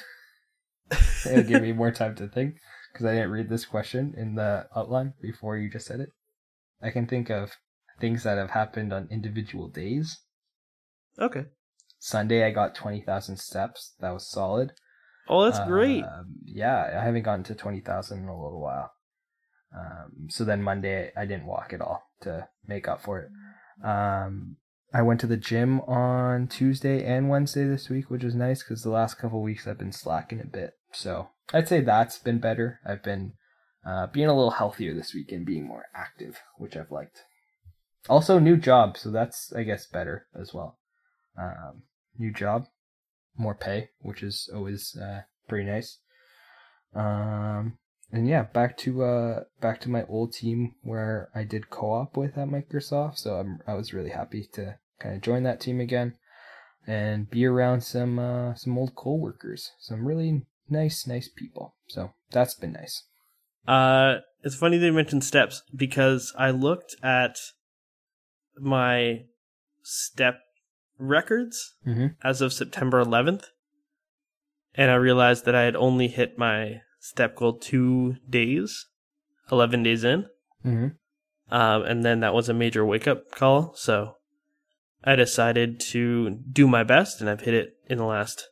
It'll 1.25 1.43
give 1.43 1.61
me 1.61 1.71
more 1.71 1.91
time 1.91 2.15
to 2.15 2.27
think 2.27 2.55
because 2.91 3.05
I 3.05 3.13
didn't 3.13 3.31
read 3.31 3.49
this 3.49 3.65
question 3.65 4.13
in 4.17 4.35
the 4.35 4.67
outline 4.75 5.13
before 5.21 5.57
you 5.57 5.69
just 5.69 5.87
said 5.87 6.01
it. 6.01 6.09
I 6.81 6.89
can 6.89 7.07
think 7.07 7.29
of 7.29 7.51
things 8.01 8.23
that 8.23 8.37
have 8.37 8.49
happened 8.49 8.91
on 8.91 9.07
individual 9.09 9.69
days. 9.69 10.19
Okay. 11.17 11.45
Sunday, 11.99 12.45
I 12.45 12.51
got 12.51 12.75
20,000 12.75 13.37
steps. 13.37 13.93
That 14.01 14.11
was 14.11 14.29
solid. 14.29 14.73
Oh, 15.29 15.45
that's 15.45 15.65
great. 15.65 16.03
Um, 16.03 16.35
yeah, 16.43 16.99
I 16.99 17.05
haven't 17.05 17.23
gotten 17.23 17.45
to 17.45 17.55
20,000 17.55 18.19
in 18.19 18.27
a 18.27 18.43
little 18.43 18.59
while. 18.59 18.91
Um, 19.73 20.27
so 20.29 20.43
then 20.43 20.61
Monday, 20.61 21.11
I 21.15 21.25
didn't 21.25 21.45
walk 21.45 21.71
at 21.71 21.79
all 21.79 22.03
to 22.21 22.49
make 22.67 22.89
up 22.89 23.01
for 23.01 23.19
it. 23.19 23.29
Um, 23.83 24.57
I 24.93 25.01
went 25.01 25.19
to 25.21 25.27
the 25.27 25.37
gym 25.37 25.81
on 25.81 26.47
Tuesday 26.47 27.03
and 27.03 27.29
Wednesday 27.29 27.65
this 27.65 27.89
week, 27.89 28.11
which 28.11 28.23
was 28.23 28.35
nice 28.35 28.61
because 28.61 28.83
the 28.83 28.91
last 28.91 29.17
couple 29.17 29.41
weeks 29.41 29.65
I've 29.65 29.79
been 29.79 29.91
slacking 29.91 30.39
a 30.39 30.45
bit. 30.45 30.73
So 30.91 31.29
I'd 31.53 31.67
say 31.67 31.81
that's 31.81 32.19
been 32.19 32.39
better. 32.39 32.79
I've 32.85 33.01
been 33.01 33.33
uh, 33.85 34.07
being 34.07 34.27
a 34.27 34.35
little 34.35 34.51
healthier 34.51 34.93
this 34.93 35.13
week 35.13 35.31
and 35.31 35.45
being 35.45 35.67
more 35.67 35.85
active, 35.95 36.39
which 36.57 36.77
I've 36.77 36.91
liked. 36.91 37.23
Also, 38.07 38.37
new 38.37 38.57
job, 38.57 38.97
so 38.97 39.09
that's 39.09 39.53
I 39.53 39.63
guess 39.63 39.87
better 39.87 40.27
as 40.39 40.53
well. 40.53 40.77
Um, 41.41 41.83
new 42.17 42.31
job, 42.31 42.67
more 43.37 43.55
pay, 43.55 43.89
which 43.99 44.21
is 44.21 44.49
always 44.53 44.95
uh, 44.95 45.21
pretty 45.47 45.69
nice. 45.69 45.99
Um, 46.93 47.77
and 48.13 48.27
yeah, 48.29 48.43
back 48.43 48.77
to 48.77 49.03
uh 49.03 49.43
back 49.59 49.81
to 49.81 49.89
my 49.89 50.03
old 50.05 50.31
team 50.33 50.75
where 50.83 51.29
I 51.35 51.43
did 51.43 51.69
co-op 51.69 52.15
with 52.15 52.37
at 52.37 52.47
Microsoft. 52.47 53.17
So 53.17 53.35
I'm 53.35 53.59
I 53.67 53.73
was 53.73 53.93
really 53.93 54.11
happy 54.11 54.47
to 54.53 54.75
kind 54.99 55.15
of 55.15 55.21
join 55.21 55.43
that 55.43 55.59
team 55.59 55.81
again 55.81 56.15
and 56.87 57.29
be 57.29 57.45
around 57.45 57.81
some 57.81 58.19
uh 58.19 58.53
some 58.53 58.77
old 58.77 58.95
coworkers, 58.95 59.71
some 59.79 60.05
really 60.05 60.45
nice 60.69 61.07
nice 61.07 61.27
people. 61.27 61.75
So 61.87 62.13
that's 62.31 62.53
been 62.53 62.73
nice. 62.73 63.03
Uh, 63.67 64.15
it's 64.43 64.55
funny 64.55 64.77
that 64.77 64.85
you 64.85 64.93
mentioned 64.93 65.23
steps 65.23 65.63
because 65.75 66.33
I 66.37 66.51
looked 66.51 66.95
at 67.01 67.37
my 68.59 69.23
step 69.83 70.39
records 70.99 71.73
Mm-hmm. 71.87 72.07
as 72.23 72.41
of 72.41 72.53
September 72.53 73.03
11th, 73.03 73.45
and 74.75 74.91
I 74.91 74.95
realized 74.95 75.45
that 75.45 75.55
I 75.55 75.63
had 75.63 75.75
only 75.75 76.07
hit 76.09 76.37
my 76.37 76.81
step 77.03 77.35
goal 77.35 77.53
two 77.53 78.15
days, 78.29 78.87
11 79.51 79.83
days 79.83 80.05
in. 80.05 80.25
Mm-hmm. 80.65 80.87
Um, 81.53 81.83
and 81.83 82.05
then 82.05 82.21
that 82.21 82.33
was 82.33 82.47
a 82.47 82.53
major 82.53 82.85
wake 82.85 83.07
up 83.09 83.29
call. 83.29 83.73
So 83.75 84.15
I 85.03 85.15
decided 85.15 85.81
to 85.91 86.39
do 86.49 86.65
my 86.65 86.83
best, 86.83 87.19
and 87.19 87.29
I've 87.29 87.41
hit 87.41 87.53
it 87.53 87.73
in 87.87 87.97
the 87.97 88.05
last, 88.05 88.47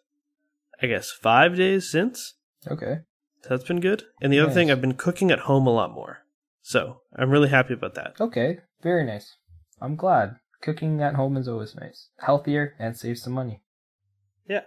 I 0.81 0.87
guess, 0.87 1.11
five 1.11 1.55
days 1.55 1.89
since. 1.89 2.35
Okay. 2.69 2.97
So 3.41 3.49
that's 3.49 3.63
been 3.63 3.79
good. 3.79 4.03
And 4.21 4.33
the 4.33 4.41
other 4.41 4.51
thing, 4.51 4.69
I've 4.69 4.81
been 4.81 4.95
cooking 4.95 5.31
at 5.31 5.39
home 5.39 5.65
a 5.65 5.73
lot 5.73 5.93
more. 5.93 6.19
So 6.61 6.97
I'm 7.15 7.31
really 7.31 7.49
happy 7.49 7.73
about 7.73 7.95
that. 7.95 8.19
Okay. 8.19 8.59
Very 8.83 9.05
nice. 9.05 9.37
I'm 9.79 9.95
glad. 9.95 10.35
Cooking 10.61 11.01
at 11.01 11.15
home 11.15 11.37
is 11.37 11.47
always 11.47 11.73
nice. 11.73 12.09
Healthier 12.19 12.75
and 12.77 12.97
saves 12.97 13.23
some 13.23 13.33
money. 13.33 13.61
Yeah. 14.45 14.61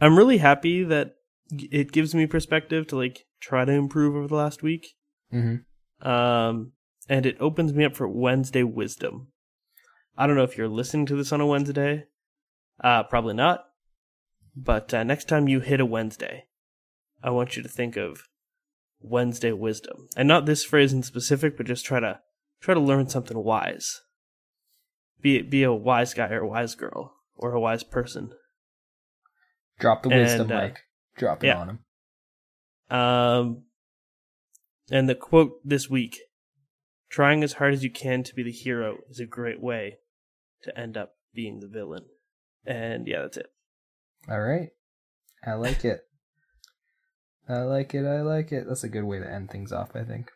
I'm 0.00 0.18
really 0.18 0.38
happy 0.38 0.84
that 0.84 1.14
it 1.52 1.92
gives 1.92 2.14
me 2.14 2.26
perspective 2.26 2.86
to 2.88 2.96
like 2.96 3.26
try 3.40 3.64
to 3.64 3.72
improve 3.72 4.16
over 4.16 4.28
the 4.28 4.34
last 4.34 4.62
week. 4.62 4.94
Mm-hmm. 5.32 6.08
Um, 6.08 6.72
and 7.08 7.26
it 7.26 7.36
opens 7.40 7.72
me 7.72 7.84
up 7.84 7.96
for 7.96 8.08
Wednesday 8.08 8.62
wisdom. 8.62 9.28
I 10.16 10.26
don't 10.26 10.36
know 10.36 10.44
if 10.44 10.56
you're 10.56 10.68
listening 10.68 11.06
to 11.06 11.16
this 11.16 11.32
on 11.32 11.40
a 11.40 11.46
Wednesday. 11.46 12.04
Uh, 12.82 13.02
probably 13.04 13.34
not. 13.34 13.64
But 14.54 14.92
uh, 14.92 15.02
next 15.02 15.28
time 15.28 15.48
you 15.48 15.60
hit 15.60 15.80
a 15.80 15.86
Wednesday, 15.86 16.44
I 17.22 17.30
want 17.30 17.56
you 17.56 17.62
to 17.62 17.68
think 17.68 17.96
of 17.96 18.28
Wednesday 19.00 19.52
wisdom, 19.52 20.08
and 20.16 20.28
not 20.28 20.46
this 20.46 20.64
phrase 20.64 20.92
in 20.92 21.02
specific, 21.02 21.56
but 21.56 21.66
just 21.66 21.84
try 21.84 22.00
to 22.00 22.20
try 22.60 22.74
to 22.74 22.80
learn 22.80 23.08
something 23.08 23.42
wise. 23.42 24.02
Be 25.20 25.40
be 25.42 25.62
a 25.62 25.72
wise 25.72 26.14
guy 26.14 26.28
or 26.30 26.40
a 26.40 26.48
wise 26.48 26.74
girl 26.74 27.14
or 27.34 27.52
a 27.52 27.60
wise 27.60 27.82
person. 27.82 28.32
Drop 29.78 30.02
the 30.02 30.10
wisdom, 30.10 30.42
And, 30.42 30.52
uh, 30.52 30.56
Mike. 30.56 30.80
Drop 31.16 31.42
it 31.42 31.48
yeah. 31.48 31.58
on 31.58 31.68
him. 31.70 32.98
Um, 32.98 33.62
and 34.90 35.08
the 35.08 35.14
quote 35.14 35.52
this 35.64 35.88
week 35.88 36.18
trying 37.08 37.42
as 37.44 37.54
hard 37.54 37.74
as 37.74 37.84
you 37.84 37.90
can 37.90 38.22
to 38.22 38.34
be 38.34 38.42
the 38.42 38.50
hero 38.50 38.98
is 39.08 39.20
a 39.20 39.26
great 39.26 39.60
way 39.60 39.98
to 40.62 40.78
end 40.78 40.96
up 40.96 41.14
being 41.34 41.60
the 41.60 41.68
villain. 41.68 42.06
And 42.64 43.06
yeah, 43.06 43.22
that's 43.22 43.36
it. 43.36 43.52
All 44.28 44.40
right. 44.40 44.70
I 45.44 45.54
like 45.54 45.84
it. 45.84 46.00
I 47.48 47.58
like 47.60 47.94
it. 47.94 48.06
I 48.06 48.22
like 48.22 48.52
it. 48.52 48.64
That's 48.66 48.84
a 48.84 48.88
good 48.88 49.04
way 49.04 49.18
to 49.18 49.30
end 49.30 49.50
things 49.50 49.72
off, 49.72 49.90
I 49.94 50.04
think. 50.04 50.30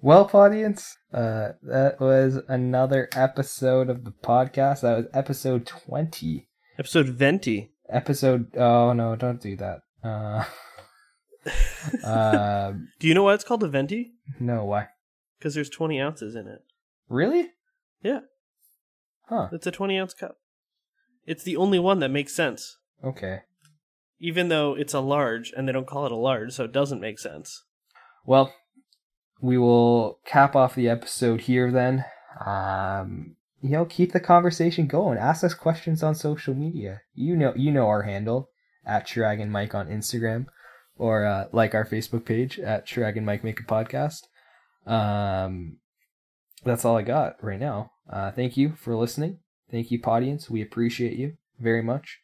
Well, 0.00 0.30
audience, 0.32 0.96
uh, 1.12 1.52
that 1.62 2.00
was 2.00 2.38
another 2.48 3.08
episode 3.14 3.90
of 3.90 4.04
the 4.04 4.12
podcast. 4.12 4.82
That 4.82 4.96
was 4.96 5.06
episode 5.12 5.66
20. 5.66 6.48
Episode 6.78 7.08
Venti. 7.08 7.72
Episode, 7.88 8.56
oh 8.56 8.92
no, 8.92 9.16
don't 9.16 9.40
do 9.40 9.56
that. 9.56 9.80
Uh, 10.06 10.44
uh, 12.04 12.72
Do 12.98 13.08
you 13.08 13.14
know 13.14 13.24
why 13.24 13.34
it's 13.34 13.44
called 13.44 13.62
a 13.62 13.68
Venti? 13.68 14.12
no, 14.40 14.64
why? 14.64 14.88
Because 15.38 15.54
there's 15.54 15.70
20 15.70 16.00
ounces 16.00 16.34
in 16.34 16.46
it. 16.46 16.64
Really? 17.08 17.50
Yeah. 18.02 18.20
Huh. 19.28 19.48
It's 19.52 19.66
a 19.66 19.70
20 19.70 19.98
ounce 19.98 20.14
cup. 20.14 20.38
It's 21.26 21.42
the 21.42 21.56
only 21.56 21.78
one 21.78 21.98
that 22.00 22.10
makes 22.10 22.34
sense. 22.34 22.78
Okay. 23.04 23.40
Even 24.18 24.48
though 24.48 24.74
it's 24.74 24.94
a 24.94 25.00
large 25.00 25.52
and 25.56 25.68
they 25.68 25.72
don't 25.72 25.86
call 25.86 26.06
it 26.06 26.12
a 26.12 26.16
large, 26.16 26.52
so 26.52 26.64
it 26.64 26.72
doesn't 26.72 27.00
make 27.00 27.18
sense. 27.18 27.64
Well, 28.24 28.52
we 29.40 29.58
will 29.58 30.20
cap 30.24 30.56
off 30.56 30.74
the 30.74 30.88
episode 30.88 31.42
here 31.42 31.70
then. 31.70 32.04
Um, 32.44 33.36
you 33.60 33.70
know, 33.70 33.84
keep 33.84 34.12
the 34.12 34.20
conversation 34.20 34.86
going. 34.86 35.18
Ask 35.18 35.44
us 35.44 35.54
questions 35.54 36.02
on 36.02 36.14
social 36.14 36.54
media. 36.54 37.02
You 37.14 37.36
know, 37.36 37.52
you 37.56 37.72
know 37.72 37.88
our 37.88 38.02
handle 38.02 38.50
at 38.86 39.06
Shrag 39.06 39.40
and 39.40 39.50
Mike 39.50 39.74
on 39.74 39.88
Instagram, 39.88 40.46
or 40.96 41.24
uh, 41.26 41.46
like 41.52 41.74
our 41.74 41.84
Facebook 41.84 42.24
page 42.24 42.58
at 42.58 42.86
Shrag 42.86 43.16
and 43.16 43.26
Mike 43.26 43.44
Make 43.44 43.60
a 43.60 43.64
Podcast. 43.64 44.22
Um, 44.86 45.78
that's 46.64 46.84
all 46.84 46.96
I 46.96 47.02
got 47.02 47.42
right 47.42 47.60
now. 47.60 47.92
Uh, 48.10 48.30
thank 48.30 48.56
you 48.56 48.74
for 48.76 48.96
listening. 48.96 49.38
Thank 49.70 49.90
you, 49.90 50.00
audience. 50.04 50.48
We 50.48 50.62
appreciate 50.62 51.18
you 51.18 51.34
very 51.58 51.82
much. 51.82 52.18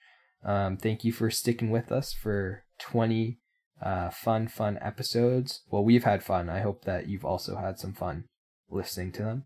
Um, 0.44 0.76
thank 0.76 1.04
you 1.04 1.12
for 1.12 1.30
sticking 1.30 1.70
with 1.70 1.90
us 1.92 2.12
for 2.12 2.64
20 2.78 3.38
uh, 3.82 4.10
fun, 4.10 4.48
fun 4.48 4.78
episodes. 4.80 5.62
Well, 5.70 5.84
we've 5.84 6.04
had 6.04 6.22
fun. 6.22 6.48
I 6.48 6.60
hope 6.60 6.84
that 6.84 7.08
you've 7.08 7.24
also 7.24 7.56
had 7.56 7.78
some 7.78 7.92
fun 7.92 8.24
listening 8.70 9.12
to 9.12 9.22
them. 9.22 9.44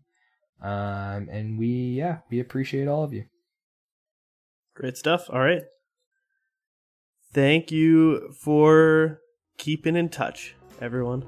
Um, 0.61 1.27
and 1.29 1.57
we, 1.57 1.67
yeah, 1.67 2.19
we 2.29 2.39
appreciate 2.39 2.87
all 2.87 3.03
of 3.03 3.13
you. 3.13 3.25
Great 4.75 4.97
stuff. 4.97 5.25
All 5.29 5.39
right. 5.39 5.63
Thank 7.33 7.71
you 7.71 8.31
for 8.31 9.21
keeping 9.57 9.95
in 9.95 10.09
touch, 10.09 10.55
everyone. 10.81 11.23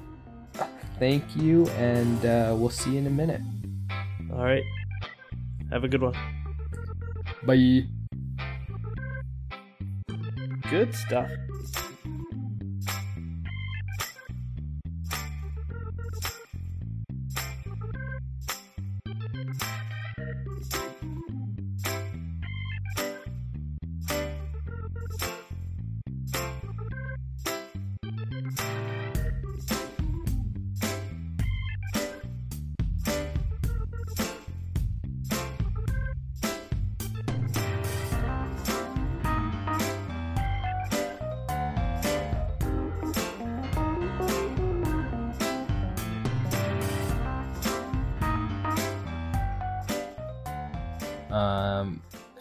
Thank 0.97 1.23
you, 1.35 1.67
and 1.69 2.25
uh, 2.25 2.55
we'll 2.57 2.69
see 2.69 2.91
you 2.91 2.99
in 2.99 3.07
a 3.07 3.09
minute. 3.09 3.41
All 4.31 4.43
right. 4.43 4.63
Have 5.71 5.83
a 5.83 5.87
good 5.87 6.01
one. 6.01 6.15
Bye. 7.43 7.83
Good 10.69 10.93
stuff. 10.93 11.29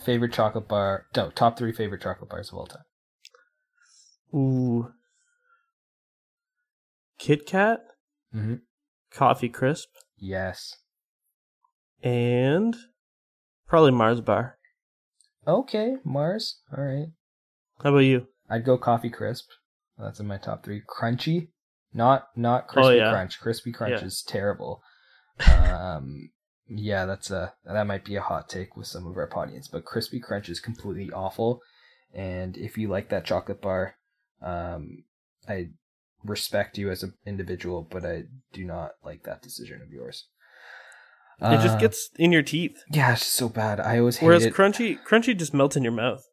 Favorite 0.09 0.33
chocolate 0.33 0.67
bar? 0.67 1.05
No, 1.15 1.29
top 1.29 1.59
three 1.59 1.71
favorite 1.71 2.01
chocolate 2.01 2.31
bars 2.31 2.49
of 2.51 2.55
all 2.59 2.67
time. 2.67 2.85
Ooh. 4.35 4.91
Kit 7.19 7.45
Kat, 7.47 7.81
Mm-hmm. 8.35 8.55
Coffee 9.13 9.51
Crisp, 9.51 9.89
Yes. 10.17 10.77
and 12.03 12.75
probably 13.67 13.91
Mars 13.91 14.23
Bar. 14.23 14.57
Okay, 15.47 15.97
Mars. 16.05 16.61
All 16.75 16.83
right. 16.85 17.09
How 17.83 17.91
about 17.91 17.99
you? 17.99 18.29
I'd 18.49 18.65
go 18.65 18.79
coffee 18.79 19.11
crisp. 19.11 19.47
That's 19.99 20.21
in 20.21 20.27
my 20.27 20.39
top 20.39 20.65
three. 20.65 20.81
Crunchy, 20.89 21.49
not 21.93 22.29
not 22.35 22.67
crispy 22.69 22.87
Oh, 22.87 22.91
yeah. 23.05 23.11
crunch. 23.11 23.41
Crispy 23.41 23.73
crunch 23.73 24.01
Yeah. 24.01 24.07
is 24.07 24.23
terrible. 24.27 24.83
Um, 25.47 26.31
yeah, 26.69 27.07
that's 27.07 27.31
a 27.31 27.55
that 27.65 27.87
might 27.87 28.05
be 28.05 28.17
a 28.17 28.21
hot 28.21 28.49
take 28.49 28.77
with 28.77 28.87
some 28.87 29.07
of 29.07 29.17
our 29.17 29.29
audience, 29.37 29.69
but 29.69 29.85
crispy 29.85 30.21
crunch 30.21 30.49
is 30.49 30.61
completely 30.61 31.11
awful. 31.13 31.63
And 32.15 32.57
if 32.57 32.79
you 32.79 32.89
like 32.89 33.09
that 33.11 33.25
chocolate 33.25 33.61
bar, 33.61 33.95
um, 34.43 35.05
I 35.49 35.69
respect 36.25 36.79
you 36.79 36.91
as 36.91 37.03
an 37.03 37.15
individual, 37.27 37.87
but 37.89 38.05
I 38.05 38.25
do 38.53 38.65
not 38.65 38.93
like 39.05 39.23
that 39.25 39.43
decision 39.43 39.83
of 39.83 39.91
yours. 39.93 40.27
it 41.41 41.59
just 41.61 41.77
Uh, 41.77 41.81
gets 41.81 42.11
in 42.19 42.33
your 42.33 42.43
teeth. 42.43 42.77
yeah, 42.91 43.13
it's 43.13 43.27
so 43.27 43.49
bad. 43.49 43.79
I 43.79 43.99
always 43.99 44.17
hated 44.17 44.27
Whereas 44.27 44.43
hated. 44.45 44.57
crunchy, 44.57 44.99
crunchy 45.05 45.37
just 45.39 45.55
melts 45.55 45.77
in 45.77 45.83
your 45.85 45.93
mouth. 45.93 46.25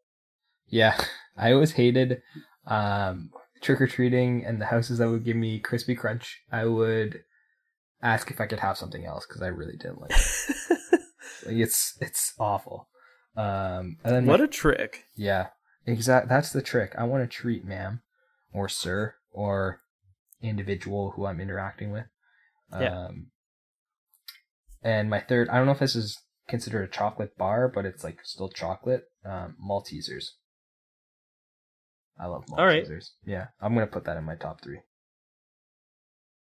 Yeah, 0.68 0.98
I 1.38 1.52
always 1.52 1.74
hated 1.74 2.22
um, 2.66 3.32
trick 3.62 3.80
or 3.82 3.88
treating 3.88 4.44
and 4.46 4.60
the 4.60 4.66
houses 4.66 4.98
that 4.98 5.10
would 5.10 5.24
give 5.24 5.36
me 5.36 5.60
crispy 5.60 5.94
crunch. 5.96 6.42
I 6.52 6.66
would 6.66 7.24
ask 8.06 8.30
if 8.32 8.40
I 8.40 8.46
could 8.46 8.60
have 8.60 8.78
something 8.78 9.06
else 9.06 9.26
because 9.28 9.42
I 9.42 9.48
really 9.48 9.76
didn't 9.78 10.00
like 10.02 10.12
it. 10.12 10.82
like 11.46 11.56
it's 11.56 11.98
it's 12.00 12.34
awful. 12.40 12.88
Um, 13.36 13.98
and 14.04 14.16
then 14.16 14.26
what 14.26 14.40
my- 14.40 14.46
a 14.46 14.48
trick! 14.48 15.06
yeah, 15.16 15.48
exact. 15.86 16.30
That's 16.30 16.52
the 16.52 16.62
trick. 16.62 16.94
I 16.98 17.04
want 17.04 17.24
to 17.24 17.28
treat 17.38 17.66
ma'am, 17.66 18.02
or 18.54 18.70
sir, 18.70 19.16
or 19.32 19.82
individual 20.42 21.12
who 21.16 21.26
I'm 21.26 21.42
interacting 21.42 21.92
with. 21.92 22.06
Yeah. 22.72 23.06
Um, 23.06 23.28
and 24.84 25.10
my 25.10 25.20
third, 25.20 25.50
I 25.50 25.58
don't 25.58 25.66
know 25.66 25.72
if 25.72 25.80
this 25.80 25.96
is 25.96 26.22
considered 26.48 26.84
a 26.84 26.92
chocolate 26.92 27.38
bar, 27.38 27.72
but 27.74 27.86
it's 27.86 28.04
like 28.04 28.20
still 28.24 28.50
chocolate. 28.50 29.04
Um, 29.26 29.56
Maltesers. 29.64 30.32
I 32.20 32.28
love 32.28 32.46
Maltesers. 32.46 32.60
All 32.60 32.66
right. 32.66 32.88
Yeah, 33.26 33.48
I'm 33.62 33.74
gonna 33.74 33.88
put 33.88 34.06
that 34.06 34.18
in 34.18 34.24
my 34.24 34.36
top 34.36 34.62
three. 34.62 34.80